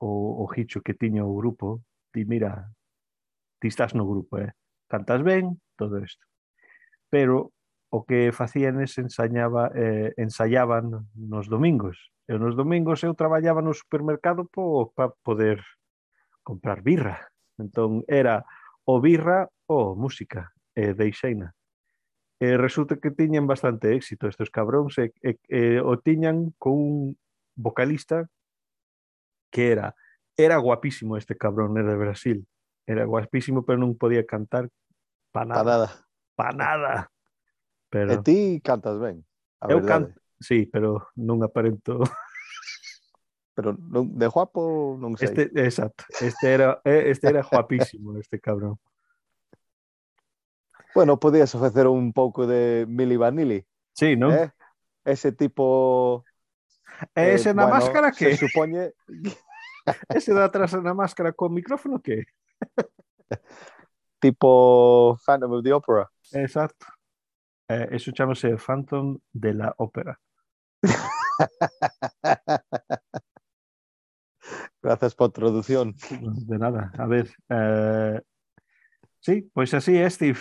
[0.00, 2.72] o, o hicho que tiña o grupo, ti mira,
[3.60, 4.52] ti estás no grupo, eh.
[4.88, 6.24] Cantas ben, todo isto.
[7.10, 7.52] Pero
[7.90, 13.70] o que facían es ensañaba, eh, ensaiaban nos domingos E nos domingos eu traballaba no
[13.70, 15.62] supermercado para poder
[16.42, 17.30] comprar birra.
[17.54, 18.42] Entón era
[18.84, 21.54] o birra ou música, e deixeina.
[22.42, 26.92] E resulta que tiñan bastante éxito estes cabróns e, e, e o tiñan con un
[27.56, 28.28] vocalista
[29.48, 29.96] que era
[30.36, 32.46] era guapísimo este cabrón, era de Brasil.
[32.86, 34.68] Era guapísimo, pero non podía cantar
[35.32, 35.64] pa nada.
[35.64, 35.88] Pa nada.
[36.36, 36.92] Pa nada.
[37.88, 38.12] Pero...
[38.12, 39.24] E ti cantas ben,
[39.64, 40.12] a eu verdade.
[40.12, 42.00] Canto, sí, pero non aparento
[43.56, 45.32] Pero non, de guapo non sei.
[45.32, 48.76] Este, exacto, este era, eh, este era guapísimo, este cabrón.
[50.94, 53.64] Bueno, podías facer un pouco de Mili Vanilli,
[53.96, 54.30] Sí, ¿no?
[54.32, 54.52] eh?
[55.04, 56.24] Ese tipo...
[57.14, 58.36] E ese na bueno, máscara que?
[58.36, 58.92] Se supone...
[60.08, 62.24] Ese de atrás na máscara con micrófono que?
[64.20, 66.10] tipo Phantom of the Opera.
[66.32, 66.86] Exacto.
[67.68, 70.18] Eh, eso chamase Phantom de la Ópera.
[74.82, 75.94] Gracias por traducción.
[76.46, 76.92] De nada.
[76.96, 77.30] A ver.
[77.48, 78.20] eh,
[79.20, 80.38] sí, pois así Steve.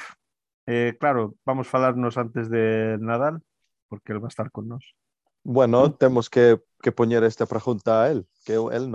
[0.67, 3.41] Eh, claro, vamos falarnos antes de Nadal,
[3.87, 4.95] porque ele va a estar con nós.
[5.43, 8.91] Bueno, temos que, que poñer esta pregunta a él, que él.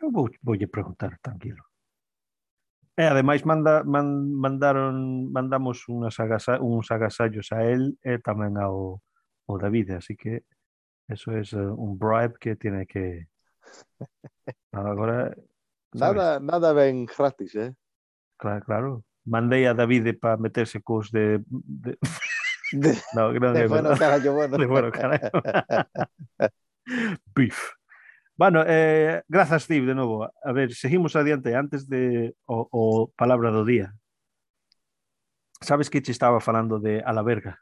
[0.00, 1.62] Eu vou, voulle preguntar, tranquilo.
[2.96, 9.00] E manda, man, mandaron, mandamos uns agasallos a él e tamén ao,
[9.46, 10.44] o David, así que
[11.08, 13.28] eso es eh, un bribe que tiene que...
[14.72, 15.34] Ahora...
[15.94, 16.42] Nada, ¿sabes?
[16.42, 17.74] nada ven gratis, ¿eh?
[18.38, 19.04] Claro, claro.
[19.24, 21.42] Mandei a David para meterse cos de...
[21.46, 21.98] de...
[22.72, 22.98] de...
[23.14, 24.56] No, creo de, de bueno, carallo, bueno.
[24.56, 25.30] De bueno, carallo.
[27.34, 27.72] Beef.
[28.34, 30.30] Bueno, eh, grazas, Steve, de novo.
[30.42, 33.94] A ver, seguimos adiante antes de o, o palabra do día.
[35.60, 37.60] Sabes que te estaba falando de a la verga?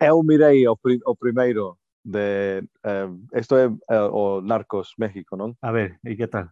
[0.00, 5.52] Eu mirei o, pri o primeiro de eh, isto é eh, o Narcos México, non?
[5.60, 6.48] A ver, e que tal?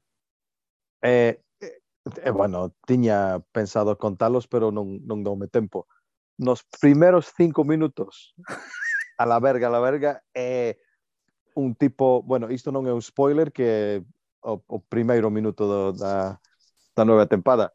[1.01, 1.81] Eh, eh,
[2.29, 5.89] eh, bueno, tiña pensado contalos, pero non, non doume tempo.
[6.37, 8.37] Nos primeiros cinco minutos,
[9.17, 10.79] a la verga, a la verga, é eh,
[11.57, 13.89] un tipo, bueno, isto non é un spoiler, que é
[14.45, 16.37] o, o primeiro minuto do, da,
[16.93, 17.73] da nova tempada,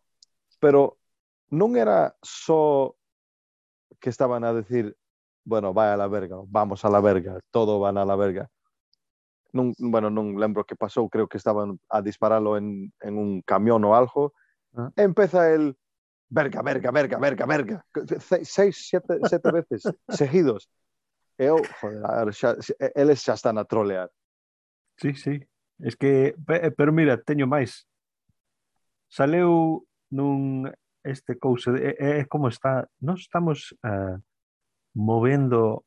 [0.62, 1.02] pero
[1.50, 2.94] non era só
[3.98, 4.94] que estaban a decir
[5.44, 8.50] bueno, vai a la verga, vamos a la verga, todo van a la verga.
[9.54, 13.86] Non, bueno, non lembro que pasou, creo que estaban a dispararlo en, en un camión
[13.86, 14.34] ou algo.
[14.74, 14.90] Ah.
[14.98, 15.78] Empeza el
[16.30, 17.78] verga, verga, verga, verga, verga,
[18.42, 20.70] seis, sete, sete veces seguidos.
[21.38, 22.58] E eu, joder, xa,
[22.96, 24.10] eles xa están a trolear.
[24.98, 25.42] Sí, sí.
[25.80, 27.86] Es que, eh, pero mira, teño máis.
[29.10, 30.66] Saleu nun
[31.04, 34.18] este cousa, é, é como está, nós estamos uh,
[34.94, 35.86] movendo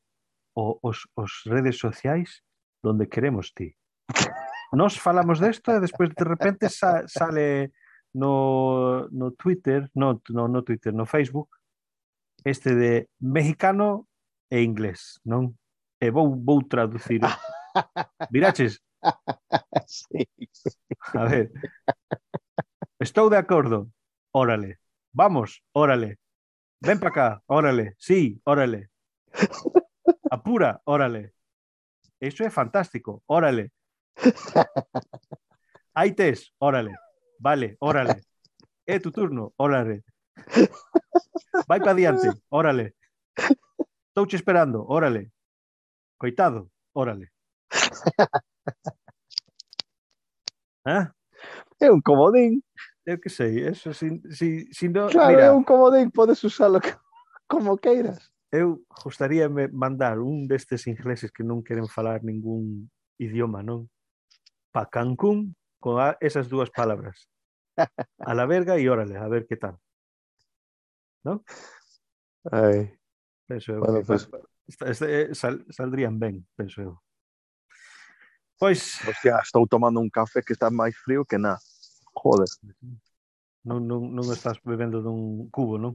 [0.55, 2.43] o, os, os redes sociais
[2.83, 3.75] donde queremos ti.
[4.71, 7.71] Nos falamos desto e despois de repente sa, sale
[8.13, 11.49] no, no Twitter, no, no, no Twitter, no Facebook,
[12.43, 14.07] este de mexicano
[14.49, 15.55] e inglés, non?
[15.99, 17.21] E vou, vou traducir.
[18.31, 18.79] Viraches?
[19.87, 20.27] Sí.
[21.13, 21.51] A ver.
[22.99, 23.89] Estou de acordo.
[24.31, 24.79] Órale.
[25.13, 26.19] Vamos, órale.
[26.81, 27.95] Ven para acá, órale.
[27.97, 28.89] Sí, órale.
[30.29, 31.33] Apura, órale.
[32.19, 33.71] Eso é fantástico, órale.
[35.93, 36.91] Hai tes, órale.
[37.39, 38.23] Vale, órale.
[38.85, 40.03] É tu turno, órale.
[41.67, 42.95] Vai para diante, órale.
[44.09, 45.31] Estouche esperando, órale.
[46.17, 47.31] Coitado, órale.
[50.85, 51.11] Ah?
[51.81, 52.63] É un comodín.
[53.05, 56.79] Eu que sei, eso si, si, si no, Claro, mira, é un comodín, podes usalo
[56.79, 56.95] co-
[57.51, 58.31] como queiras.
[58.51, 62.87] Eu gostaríame mandar un destes ingleses que non queren falar ningún
[63.19, 63.91] idioma, non?
[64.71, 67.27] Pa Cancún con a, esas dúas palabras.
[68.19, 69.77] A la verga e órale, a ver que tal.
[72.47, 72.97] Ai,
[73.47, 73.79] Penso eu.
[73.79, 74.29] Bueno, pues-
[75.01, 76.99] eh, sal, saldrían ben, penso eu.
[78.59, 81.59] Pois, hostia, estou tomando un café que está máis frío que nada.
[82.13, 82.49] Joder.
[83.63, 85.93] non, non, non estás bebendo dun cubo, non?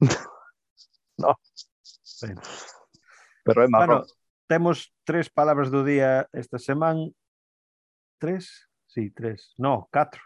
[1.22, 1.36] no.
[3.44, 3.86] Pero é marrón.
[3.86, 4.06] Bueno,
[4.46, 7.08] temos tres palabras do día esta semana.
[8.18, 8.68] Tres?
[8.86, 9.54] Sí, tres.
[9.56, 10.22] No, catro.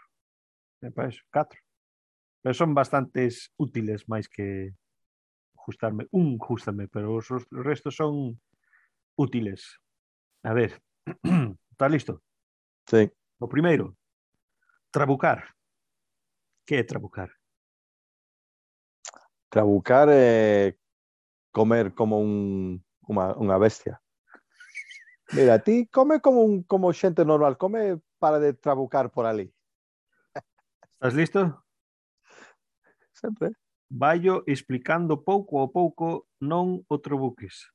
[0.81, 1.59] Me parece, catro.
[2.41, 4.73] Pero son bastantes útiles máis que
[5.53, 6.07] justarme.
[6.11, 8.37] Un justame, pero os, os restos son
[9.17, 9.81] útiles.
[10.43, 10.81] A ver,
[11.71, 12.21] está listo?
[12.85, 13.09] Sí.
[13.39, 13.97] O primeiro,
[14.91, 15.55] trabucar.
[16.65, 17.29] Que é trabucar?
[19.49, 20.75] Trabucar é
[21.55, 23.95] comer como un, unha, unha bestia.
[25.31, 29.47] Mira, ti come como un como xente normal, come para de trabucar por ali.
[30.99, 31.63] Estás listo?
[33.15, 33.55] Sempre.
[33.87, 37.71] Vaio explicando pouco a pouco, non o trabuques.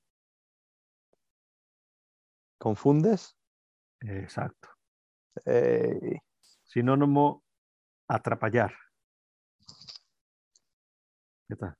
[2.61, 3.33] Confundes?
[4.05, 4.69] Exacto.
[5.49, 6.21] Eh,
[6.69, 7.43] Sinónimo
[8.05, 8.77] atrapallar.
[11.49, 11.80] Que tal?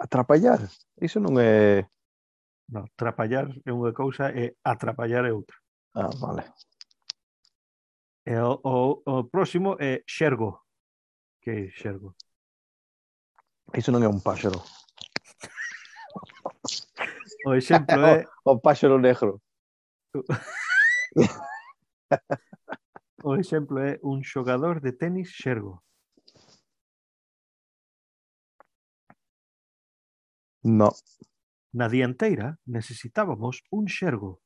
[0.00, 0.64] atrapallar.
[1.00, 1.84] Iso non é...
[2.72, 5.56] No, trapallar é unha cousa e atrapallar é outra.
[5.94, 6.44] Ah, vale.
[8.24, 10.64] E o, o, o próximo é xergo.
[11.42, 12.16] Que é xergo?
[13.76, 14.60] Iso non é un páxaro.
[17.48, 18.24] o exemplo é...
[18.44, 19.42] O, o páxaro negro.
[23.22, 25.84] o exemplo é un xogador de tenis xergo.
[30.62, 30.90] No.
[31.72, 34.40] Na dianteira necesitábamos un xergo.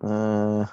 [0.00, 0.64] Uh...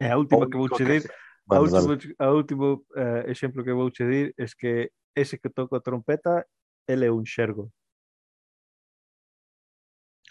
[0.00, 1.02] E a última que vou che dir,
[1.48, 5.48] a último, a último uh, exemplo que vou che dir é es que ese que
[5.48, 6.44] toca a trompeta,
[6.88, 7.70] ele é un xergo.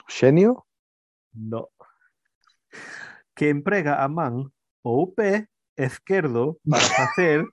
[0.10, 0.66] Xenio?
[1.34, 1.72] No.
[3.34, 4.52] Que emprega a man
[4.84, 5.48] ou o pé
[5.78, 7.46] esquerdo para facer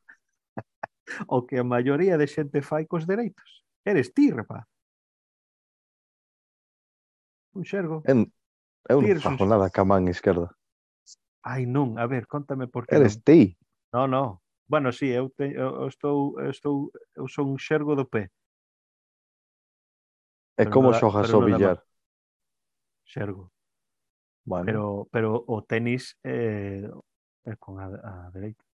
[1.26, 3.64] o que a maioría de xente fai cos dereitos.
[3.84, 4.64] Eres ti, rapaz.
[7.54, 8.02] Un xergo.
[8.04, 8.30] En,
[8.88, 10.52] eu non fago nada ca man esquerda.
[11.42, 13.24] Ai, non, a ver, contame por que Eres non.
[13.24, 13.40] ti.
[13.92, 14.42] No, no.
[14.68, 18.28] Bueno, sí, eu, te, eu estou, eu estou, eu son un xergo do pé.
[20.60, 21.80] E pero como no xogas o billar?
[23.08, 23.48] Xergo.
[24.44, 24.66] Bueno.
[24.68, 26.84] Pero, pero o tenis eh,
[27.48, 28.67] é con a, a dereita.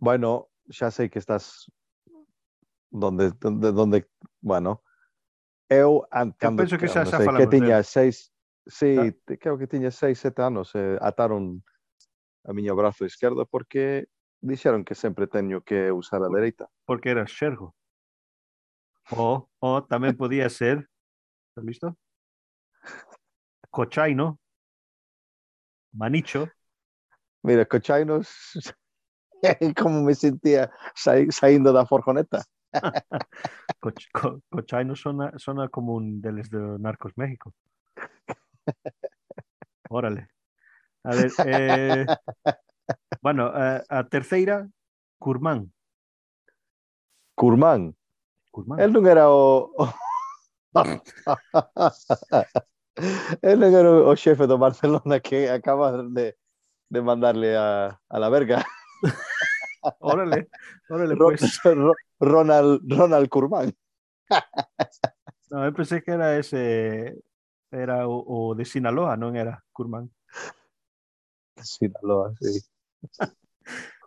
[0.00, 1.68] Bueno, xa sei que estás
[2.90, 3.98] donde, donde, donde
[4.40, 4.82] bueno,
[5.68, 6.02] eu
[6.40, 7.84] cando, penso que xa- xa sei que tiña del.
[7.86, 8.32] seis,
[8.66, 11.62] sí, te- creo que tiña seis, sete anos, eh, ataron
[12.42, 14.08] a miño brazo esquerdo porque
[14.40, 16.66] dixeron que sempre teño que usar a dereita.
[16.88, 17.76] porque era xergo.
[19.12, 20.88] O, o tamén podía ser,
[21.52, 21.88] ¿estás listo?
[23.70, 24.40] Cochaino,
[25.92, 26.48] manicho,
[27.42, 28.28] Mira, cochainos,
[29.80, 32.44] como me sentía sai, saindo da forjoneta.
[33.80, 37.52] coch, co, cochaino sona, sona como un deles de Narcos México.
[39.90, 40.28] Órale.
[41.02, 42.06] A ver, eh,
[43.22, 44.68] bueno, a, a terceira,
[45.18, 45.72] Curmán.
[47.34, 47.96] Curmán,
[48.50, 48.80] Curmán.
[48.80, 49.72] el non era o...
[49.72, 49.88] o...
[53.40, 56.36] el non era o xefe do Barcelona que acaba de,
[56.92, 58.60] de mandarle a, a la verga.
[60.00, 60.48] Órale,
[60.88, 61.60] órale, Ro- pues.
[61.64, 63.72] Ro- Ronald, Ronald Curmán.
[65.50, 67.16] No, eu pensei que era ese,
[67.72, 70.06] era o, o de Sinaloa, non era Curmán.
[71.58, 72.60] Sinaloa, sí.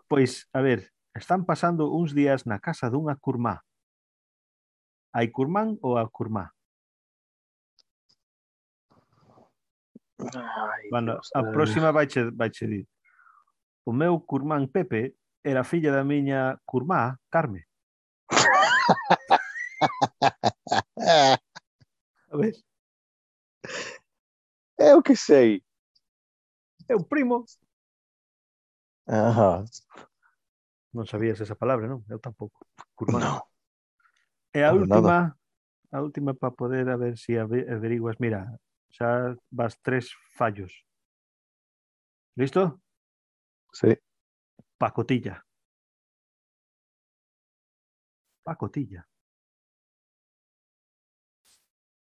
[0.08, 3.60] Pois, a ver, están pasando uns días na casa dunha curmá.
[5.14, 6.50] Hai curmán ou a curmá?
[10.18, 12.86] Ay, Bueno, Dios, a próxima vaiche, vaiche dir.
[13.86, 17.68] o meu curmán Pepe era filla da miña curmá Carme.
[22.32, 22.56] A ver.
[24.78, 25.64] Eu que sei.
[26.88, 27.46] É o primo.
[29.08, 29.64] Ajá.
[30.94, 32.06] Non sabías esa palabra, non?
[32.08, 32.66] Eu tampouco.
[32.96, 33.22] Curmán.
[33.22, 33.42] No.
[34.54, 35.34] E a última,
[35.92, 38.46] a última para poder a ver se si averiguas, mira,
[38.94, 40.86] xa vas tres fallos.
[42.38, 42.83] Listo?
[43.74, 43.98] Sí.
[44.78, 45.44] Pacotilla.
[48.44, 49.08] Pacotilla.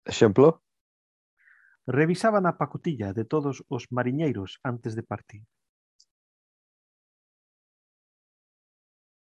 [0.06, 0.64] Exemplo?
[1.86, 5.44] Revisaban a pacotilla de todos os mariñeiros antes de partir.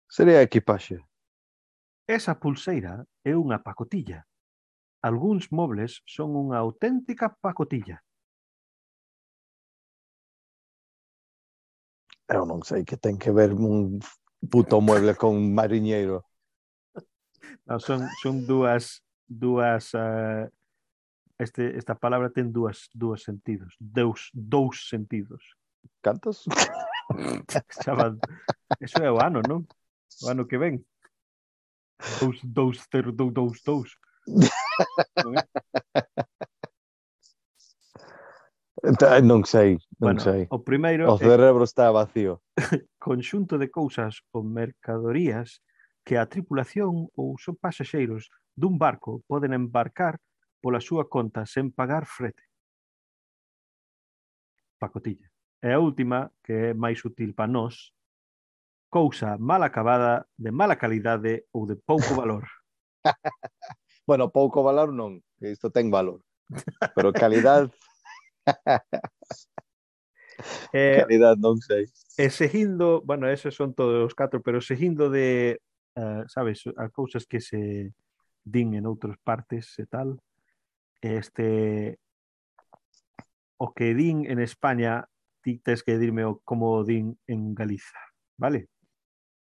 [0.08, 1.04] Sería a equipaxe.
[2.06, 4.24] Esa pulseira é unha pacotilla.
[5.02, 8.00] Alguns mobles son unha auténtica pacotilla.
[12.30, 13.98] Eu non sei que ten que ver un
[14.46, 16.24] puto mueble con mariñeiro.
[17.66, 20.50] No, son, son dúas dúas uh, eh,
[21.38, 25.42] este, esta palabra ten dúas dúas sentidos, dous dous sentidos.
[26.02, 26.46] Cantos?
[27.82, 28.18] Chaval,
[28.78, 29.66] eso é o ano, non?
[30.22, 30.84] O ano que ven.
[32.20, 33.90] Dous, dous, ter, dous, dous, dous.
[35.24, 35.42] Non é?
[38.82, 40.48] Eh, non sei, non bueno, sei.
[40.48, 42.40] O primeiro O cerebro está vacío.
[42.98, 45.60] Conxunto de cousas ou mercadorías
[46.04, 50.16] que a tripulación ou son pasaxeiros dun barco poden embarcar
[50.64, 52.44] pola súa conta sen pagar frete.
[54.80, 55.28] Pacotilla.
[55.60, 57.92] E a última, que é máis útil para nós,
[58.88, 62.48] cousa mal acabada, de mala calidade ou de pouco valor.
[64.08, 66.24] bueno, pouco valor non, isto ten valor.
[66.96, 67.68] Pero calidade
[70.72, 71.84] E, calidad non sei.
[72.16, 75.60] e seguindo, bueno, esos son todos os catro, pero seguindo de,
[75.96, 77.92] uh, sabes, a cousas que se
[78.44, 80.16] din en outras partes e tal,
[81.04, 82.00] este,
[83.60, 85.04] o que din en España,
[85.44, 88.00] ti tes que dirme o como din en Galiza,
[88.40, 88.72] vale?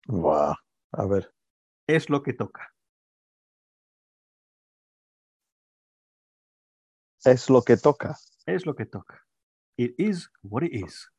[0.07, 0.57] Buah,
[0.91, 1.29] a ver.
[1.85, 2.73] Es lo que toca.
[7.27, 8.15] Es lo que toca.
[8.45, 9.21] Es lo que toca.
[9.77, 11.11] It is what it is.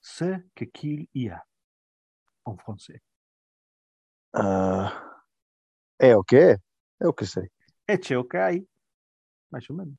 [0.00, 1.46] Ce que qu'il y a.
[2.44, 3.00] En français.
[4.32, 5.22] Ah,
[5.96, 6.56] é o que é?
[6.98, 7.48] É o que sei.
[7.86, 8.66] Eche o que hai.
[9.52, 9.96] Mais ou menos.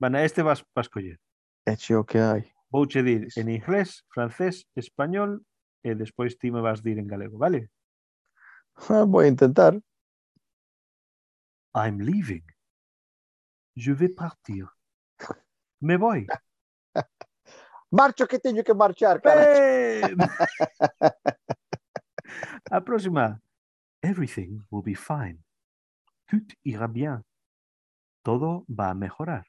[0.00, 1.20] Bueno, este vas para escoller.
[1.66, 2.50] Eche o que hai.
[2.70, 5.44] Vouche dir en inglés, francés, español
[5.84, 7.68] e despois ti me vas dir en galego, vale?
[8.88, 9.78] Ah, Vou intentar.
[11.74, 12.44] I'm leaving.
[13.74, 14.66] Je vais partir.
[15.80, 16.26] Me voy.
[17.90, 20.02] Marcho que teño que marchar, cara.
[22.70, 23.40] A próxima.
[24.02, 25.38] Everything will be fine.
[26.26, 27.22] Tout ira bien.
[28.22, 29.44] Todo va a mejorar.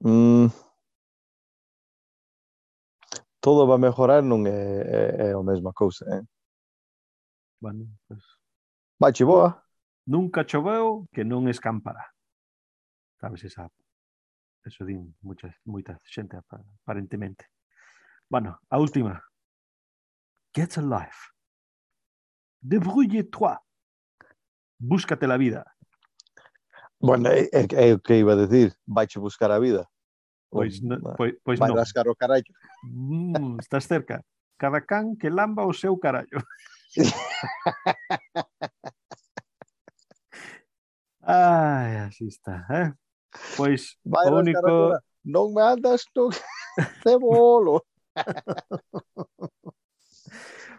[0.00, 0.48] Mm.
[3.40, 6.22] Todo va a mejorar non é, é, é a mesma cousa, eh?
[7.60, 8.22] Bueno, pues,
[9.26, 9.67] boa.
[10.08, 12.08] nunca choveu que non escampará.
[13.20, 13.68] Sabes esa
[14.64, 17.52] eso din mucha, moita xente aparentemente.
[18.28, 19.20] Bueno, a última.
[20.56, 21.32] Get a life.
[22.60, 23.56] Debrouille-toi.
[24.80, 25.64] Búscate la vida.
[27.00, 29.86] Bueno, é, é, é o que iba a decir, vaiche buscar a vida.
[30.50, 31.76] Pois, no, pois, pois vai non.
[31.78, 32.52] rascar o carallo.
[32.82, 34.24] Mm, estás cerca.
[34.56, 36.42] Cada can que lamba o seu carallo.
[41.28, 42.88] Ai, así está, eh?
[43.54, 45.04] Pois Vai o único carreira.
[45.28, 46.32] non me andas tú
[47.04, 47.84] te bolo.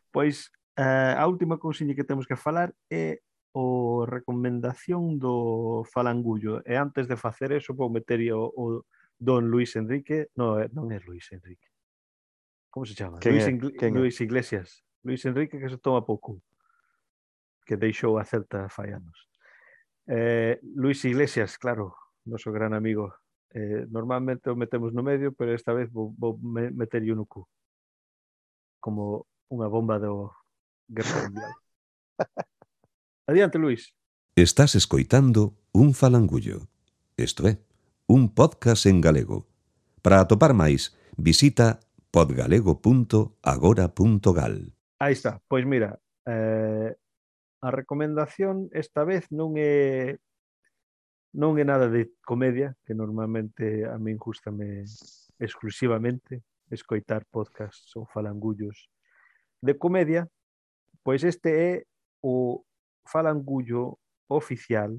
[0.09, 3.21] pois eh, a última cousiña que temos que falar é
[3.53, 6.65] o recomendación do Falangullo.
[6.65, 8.65] E antes de facer eso, vou meter o, o
[9.21, 10.33] don Luis Enrique.
[10.33, 11.69] No, eh, non é Luis Enrique.
[12.73, 13.21] Como se chama?
[13.21, 13.53] Luis, é?
[13.53, 13.69] Ingl...
[13.93, 14.81] Luis Iglesias.
[15.05, 16.41] Luis Enrique que se toma pouco.
[17.69, 19.28] Que deixou a Celta fai anos.
[20.11, 21.95] Eh, Luis Iglesias, claro,
[22.25, 23.13] noso gran amigo.
[23.53, 27.47] Eh, normalmente o metemos no medio, pero esta vez vou, vou meter no cu.
[28.81, 30.33] Como unha bomba do
[30.89, 31.53] Guerra Mundial.
[33.29, 33.93] Adiante, Luis.
[34.33, 36.65] Estás escoitando Un Falangullo.
[37.13, 37.61] Isto é,
[38.07, 39.45] un podcast en galego.
[40.01, 44.73] Para atopar máis, visita podgalego.agora.gal.
[44.97, 46.97] Aí está, pois mira, eh,
[47.61, 50.17] a recomendación esta vez non é
[51.29, 54.81] non é nada de comedia, que normalmente a min gustame
[55.37, 56.41] exclusivamente
[56.73, 58.89] escoitar podcasts ou falangullos
[59.61, 60.25] de comedia,
[61.05, 61.71] pois este é
[62.21, 62.65] o
[63.05, 64.97] falangullo oficial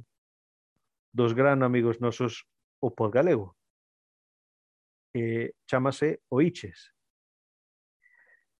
[1.12, 2.46] dos gran amigos nosos
[2.78, 3.56] o Podgalego.
[5.14, 6.94] Eh, chámase Oiches.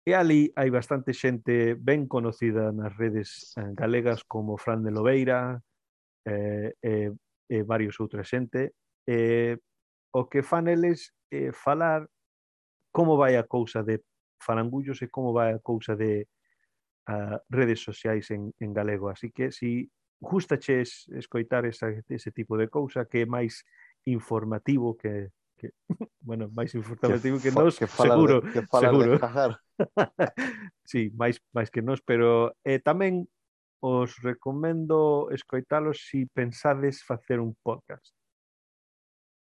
[0.05, 5.61] E ali hai bastante xente ben conocida nas redes eh, galegas como Fran de Lobeira
[6.25, 7.13] eh, eh,
[7.49, 8.73] e varios outra xente.
[9.07, 9.59] Eh,
[10.13, 12.09] o que fan eles é eh, falar
[12.91, 14.01] como vai a cousa de
[14.41, 16.27] farangullos e como vai a cousa de
[17.07, 19.09] a, redes sociais en, en galego.
[19.11, 19.91] Así que si
[20.21, 23.65] gustaches escoitar esa, ese tipo de cousa que é máis
[24.07, 25.29] informativo que,
[25.61, 25.77] que,
[26.25, 29.13] bueno, máis informativo que, que nós, que falar, seguro, que falar seguro.
[29.13, 29.53] De cagar.
[30.89, 33.29] sí, máis, máis que nós, pero eh, tamén
[33.85, 38.17] os recomendo escoitalos se si pensades facer un podcast.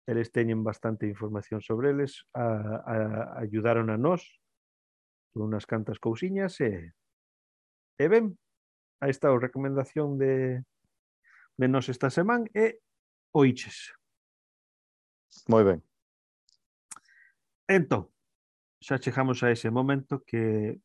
[0.07, 2.95] Eles teñen bastante información sobre eles, a, a,
[3.39, 4.25] ayudaron a nós
[5.31, 6.91] con unhas cantas cousiñas e,
[7.95, 8.35] e ben,
[8.99, 10.65] aí está a recomendación de,
[11.55, 12.81] de nos esta semana e
[13.31, 13.93] oiches.
[15.47, 15.88] Moi ben.
[17.69, 18.09] Entón,
[18.81, 20.81] xa chegamos a ese momento que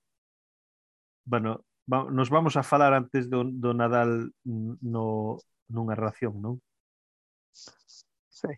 [1.25, 5.41] bueno, va, nos vamos a falar antes do, do Nadal no,
[5.73, 6.61] nunha ración, non?
[8.29, 8.53] Sí.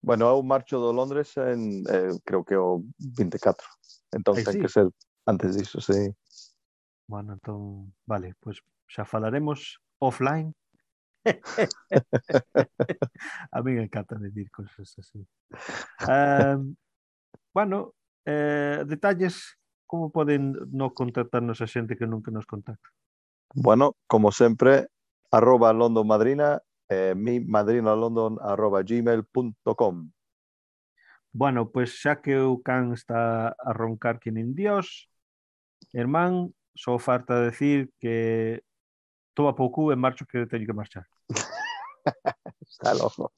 [0.00, 3.68] Bueno, eu marcho do Londres en, eh, creo que o 24.
[4.16, 4.60] Entón, Ay, ten sí.
[4.64, 4.88] que ser
[5.28, 6.08] antes disso, sí.
[7.04, 10.56] Bueno, entón, vale, pois pues xa falaremos offline.
[13.52, 15.20] a mí me encanta decir cosas así.
[16.08, 16.72] Um,
[17.52, 22.88] Bueno, eh, detalles, como poden no contactarnos a xente que nunca nos contacta?
[23.54, 24.88] Bueno, como sempre,
[25.30, 30.10] arroba londonmadrina, eh, mi madrinalondon arroba gmail.com
[31.32, 35.10] Bueno, pois xa que o can está a roncar que nin Dios,
[35.92, 38.64] hermán, só farta decir que
[39.36, 41.04] toma pouco e marcho que teño que marchar.
[42.64, 43.32] Hasta logo.